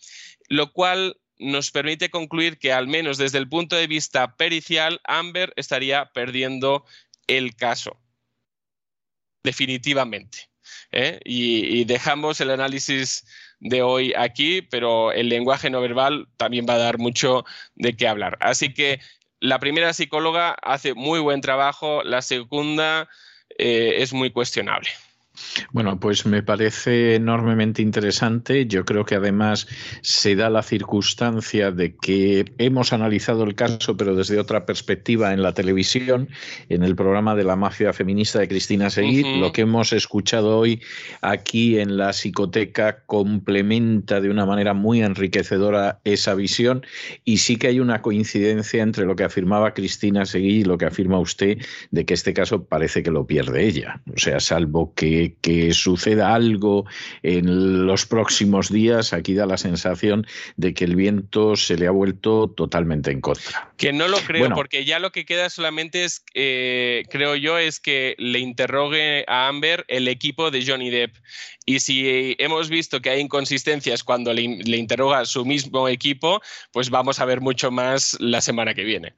lo 0.48 0.72
cual 0.74 1.18
nos 1.38 1.72
permite 1.72 2.10
concluir 2.10 2.58
que 2.58 2.74
al 2.74 2.88
menos 2.88 3.18
desde 3.18 3.38
el 3.38 3.48
punto 3.48 3.76
de 3.76 3.88
vista 3.88 4.36
pericial, 4.36 5.00
Amber 5.06 5.54
estaría 5.56 6.12
perdiendo 6.14 6.86
el 7.28 7.56
caso. 7.56 7.98
Definitivamente. 9.44 10.50
¿eh? 10.92 11.20
y 11.24 11.84
dejamos 11.86 12.42
el 12.42 12.52
análisis 12.52 13.26
de 13.60 13.82
hoy 13.82 14.14
aquí, 14.18 14.62
pero 14.62 15.12
el 15.12 15.30
lenguaje 15.30 15.70
no 15.70 15.82
verbal 15.82 16.28
también 16.38 16.66
va 16.68 16.76
a 16.76 16.80
dar 16.80 16.98
mucho 16.98 17.46
de 17.76 17.96
qué 17.96 18.08
hablar. 18.08 18.38
Así 18.42 18.74
que 18.74 19.00
la 19.40 19.60
primera 19.60 19.94
psicóloga 19.94 20.56
hace 20.62 20.94
muy 20.94 21.20
buen 21.20 21.42
trabajo, 21.42 22.04
la 22.04 22.22
segunda 22.22 23.08
eh, 23.58 23.96
es 23.98 24.14
muy 24.14 24.32
cuestionable. 24.32 24.90
Bueno, 25.72 26.00
pues 26.00 26.26
me 26.26 26.44
parece 26.44 27.16
enormemente 27.16 27.82
interesante. 27.82 28.66
Yo 28.66 28.86
creo 28.86 29.06
que 29.06 29.16
además 29.16 29.68
se 30.02 30.36
da 30.36 30.50
la 30.50 30.64
circunstancia 30.64 31.72
de 31.72 31.96
que 31.96 32.46
hemos 32.58 32.94
analizado 32.94 33.44
el 33.44 33.56
caso, 33.56 33.98
pero 33.98 34.16
desde 34.16 34.40
otra 34.40 34.66
perspectiva 34.66 35.34
en 35.34 35.44
la 35.44 35.54
televisión, 35.54 36.30
en 36.70 36.84
el 36.84 36.96
programa 36.96 37.36
de 37.36 37.44
la 37.44 37.56
mafia 37.56 37.94
feminista 37.94 38.40
de 38.40 38.48
Cristina 38.48 38.90
Seguí. 38.90 39.40
Lo 39.40 39.52
que 39.52 39.62
hemos 39.62 39.94
escuchado 39.94 40.58
hoy 40.58 40.82
aquí 41.22 41.80
en 41.80 41.98
la 41.98 42.14
psicoteca 42.14 43.04
complementa 43.06 44.22
de 44.22 44.30
una 44.30 44.46
manera 44.46 44.74
muy 44.74 45.02
enriquecedora 45.02 46.00
esa 46.04 46.36
visión 46.36 46.86
y 47.26 47.38
sí 47.38 47.58
que 47.58 47.68
hay 47.68 47.80
una 47.80 48.02
coincidencia 48.02 48.84
entre 48.84 49.06
lo 49.06 49.16
que 49.16 49.24
afirmaba 49.24 49.74
Cristina 49.74 50.26
Seguí 50.26 50.60
y 50.60 50.64
lo 50.64 50.78
que 50.78 50.86
afirma 50.86 51.20
usted 51.20 51.58
de 51.92 52.06
que 52.06 52.14
este 52.14 52.34
caso 52.34 52.66
parece 52.66 53.04
que 53.04 53.12
lo 53.12 53.26
pierde 53.26 53.66
ella. 53.66 54.02
O 54.14 54.18
sea, 54.18 54.40
salvo 54.40 54.94
que 54.94 55.29
que, 55.42 55.74
suceda 55.74 56.34
algo 56.34 56.86
en 57.24 57.86
los 57.86 58.06
próximos 58.06 58.72
días, 58.72 59.14
aquí 59.14 59.34
da 59.34 59.46
la 59.46 59.58
sensación 59.58 60.26
de 60.58 60.74
que 60.74 60.86
el 60.86 60.96
viento 60.96 61.56
se 61.56 61.78
le 61.78 61.88
ha 61.88 61.92
vuelto 61.92 62.50
totalmente 62.50 63.12
en 63.12 63.22
contra. 63.22 63.72
Que 63.78 63.94
no 63.94 64.08
lo 64.08 64.18
creo, 64.18 64.50
porque 64.56 64.86
ya 64.86 65.00
lo 65.00 65.12
que 65.12 65.26
queda 65.26 65.50
solamente 65.50 66.04
es, 66.04 66.24
eh, 66.34 67.04
creo 67.10 67.36
yo, 67.36 67.58
es 67.58 67.80
que 67.80 68.16
le 68.18 68.40
interrogue 68.40 69.26
a 69.28 69.48
Amber 69.48 69.86
el 69.88 70.08
equipo 70.08 70.52
de 70.52 70.66
Johnny 70.66 70.90
Depp. 70.90 71.16
Y 71.66 71.80
si 71.80 72.36
hemos 72.40 72.70
visto 72.70 73.00
que 73.02 73.12
hay 73.12 73.22
inconsistencias 73.22 74.04
cuando 74.04 74.34
le, 74.34 74.60
le 74.64 74.78
interroga 74.78 75.20
a 75.20 75.26
su 75.26 75.46
mismo 75.46 75.88
equipo, 75.88 76.42
pues 76.72 76.90
vamos 76.90 77.20
a 77.20 77.26
ver 77.26 77.42
mucho 77.42 77.70
más 77.72 78.18
la 78.20 78.42
semana 78.42 78.74
que 78.74 78.84
viene. 78.84 79.14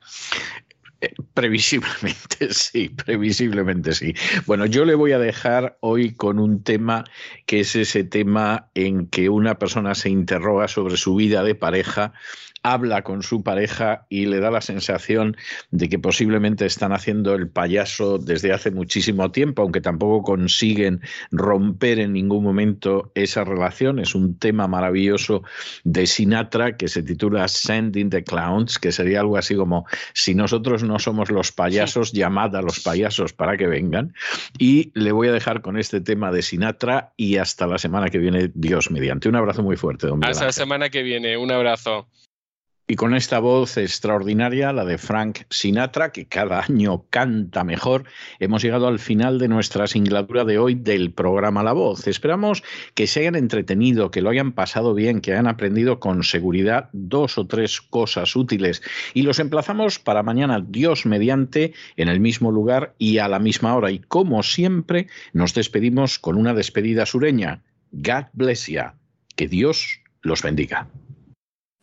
Previsiblemente 1.33 2.49
sí, 2.53 2.89
previsiblemente 2.89 3.93
sí. 3.93 4.13
Bueno, 4.45 4.65
yo 4.65 4.85
le 4.85 4.95
voy 4.95 5.13
a 5.13 5.19
dejar 5.19 5.77
hoy 5.79 6.13
con 6.13 6.39
un 6.39 6.63
tema 6.63 7.03
que 7.45 7.61
es 7.61 7.75
ese 7.75 8.03
tema 8.03 8.69
en 8.75 9.07
que 9.07 9.29
una 9.29 9.57
persona 9.57 9.95
se 9.95 10.09
interroga 10.09 10.67
sobre 10.67 10.97
su 10.97 11.15
vida 11.15 11.43
de 11.43 11.55
pareja 11.55 12.13
habla 12.63 13.01
con 13.01 13.23
su 13.23 13.43
pareja 13.43 14.05
y 14.09 14.25
le 14.25 14.39
da 14.39 14.51
la 14.51 14.61
sensación 14.61 15.37
de 15.71 15.89
que 15.89 15.99
posiblemente 15.99 16.65
están 16.65 16.93
haciendo 16.93 17.33
el 17.33 17.49
payaso 17.49 18.17
desde 18.17 18.53
hace 18.53 18.71
muchísimo 18.71 19.31
tiempo, 19.31 19.61
aunque 19.61 19.81
tampoco 19.81 20.23
consiguen 20.23 21.01
romper 21.31 21.99
en 21.99 22.13
ningún 22.13 22.43
momento 22.43 23.11
esa 23.15 23.43
relación. 23.43 23.99
Es 23.99 24.15
un 24.15 24.37
tema 24.37 24.67
maravilloso 24.67 25.43
de 25.83 26.05
Sinatra 26.07 26.77
que 26.77 26.87
se 26.87 27.03
titula 27.03 27.47
Sending 27.47 28.09
the 28.09 28.23
Clowns, 28.23 28.77
que 28.77 28.91
sería 28.91 29.21
algo 29.21 29.37
así 29.37 29.55
como 29.55 29.85
si 30.13 30.35
nosotros 30.35 30.83
no 30.83 30.99
somos 30.99 31.31
los 31.31 31.51
payasos, 31.51 32.11
llamad 32.11 32.55
a 32.55 32.61
los 32.61 32.79
payasos 32.79 33.33
para 33.33 33.57
que 33.57 33.67
vengan. 33.67 34.13
Y 34.57 34.91
le 34.93 35.11
voy 35.11 35.27
a 35.27 35.31
dejar 35.31 35.61
con 35.61 35.77
este 35.77 36.01
tema 36.01 36.31
de 36.31 36.41
Sinatra 36.41 37.13
y 37.17 37.37
hasta 37.37 37.67
la 37.67 37.77
semana 37.77 38.09
que 38.09 38.19
viene, 38.19 38.51
Dios 38.53 38.91
mediante. 38.91 39.29
Un 39.29 39.35
abrazo 39.35 39.63
muy 39.63 39.77
fuerte, 39.77 40.07
don 40.07 40.23
Hasta 40.23 40.45
la 40.45 40.51
semana 40.51 40.89
que 40.89 41.03
viene, 41.03 41.37
un 41.37 41.51
abrazo. 41.51 42.07
Y 42.87 42.95
con 42.95 43.15
esta 43.15 43.39
voz 43.39 43.77
extraordinaria, 43.77 44.73
la 44.73 44.83
de 44.83 44.97
Frank 44.97 45.43
Sinatra, 45.49 46.11
que 46.11 46.25
cada 46.25 46.61
año 46.61 47.05
canta 47.09 47.63
mejor, 47.63 48.03
hemos 48.39 48.63
llegado 48.63 48.87
al 48.87 48.99
final 48.99 49.39
de 49.39 49.47
nuestra 49.47 49.87
singladura 49.87 50.43
de 50.43 50.57
hoy 50.57 50.75
del 50.75 51.13
programa 51.13 51.63
La 51.63 51.71
Voz. 51.71 52.07
Esperamos 52.07 52.63
que 52.93 53.07
se 53.07 53.21
hayan 53.21 53.35
entretenido, 53.35 54.11
que 54.11 54.21
lo 54.21 54.29
hayan 54.29 54.51
pasado 54.51 54.93
bien, 54.93 55.21
que 55.21 55.31
hayan 55.31 55.47
aprendido 55.47 55.99
con 55.99 56.23
seguridad 56.23 56.89
dos 56.91 57.37
o 57.37 57.47
tres 57.47 57.79
cosas 57.81 58.35
útiles. 58.35 58.81
Y 59.13 59.21
los 59.21 59.39
emplazamos 59.39 59.99
para 59.99 60.23
mañana, 60.23 60.61
Dios 60.65 61.05
mediante, 61.05 61.73
en 61.95 62.09
el 62.09 62.19
mismo 62.19 62.51
lugar 62.51 62.93
y 62.97 63.19
a 63.19 63.27
la 63.27 63.39
misma 63.39 63.75
hora. 63.75 63.91
Y 63.91 63.99
como 63.99 64.43
siempre, 64.43 65.07
nos 65.31 65.53
despedimos 65.53 66.19
con 66.19 66.35
una 66.35 66.53
despedida 66.53 67.05
sureña. 67.05 67.61
God 67.91 68.25
bless 68.33 68.67
you. 68.67 68.81
Que 69.35 69.47
Dios 69.47 70.01
los 70.23 70.41
bendiga. 70.41 70.87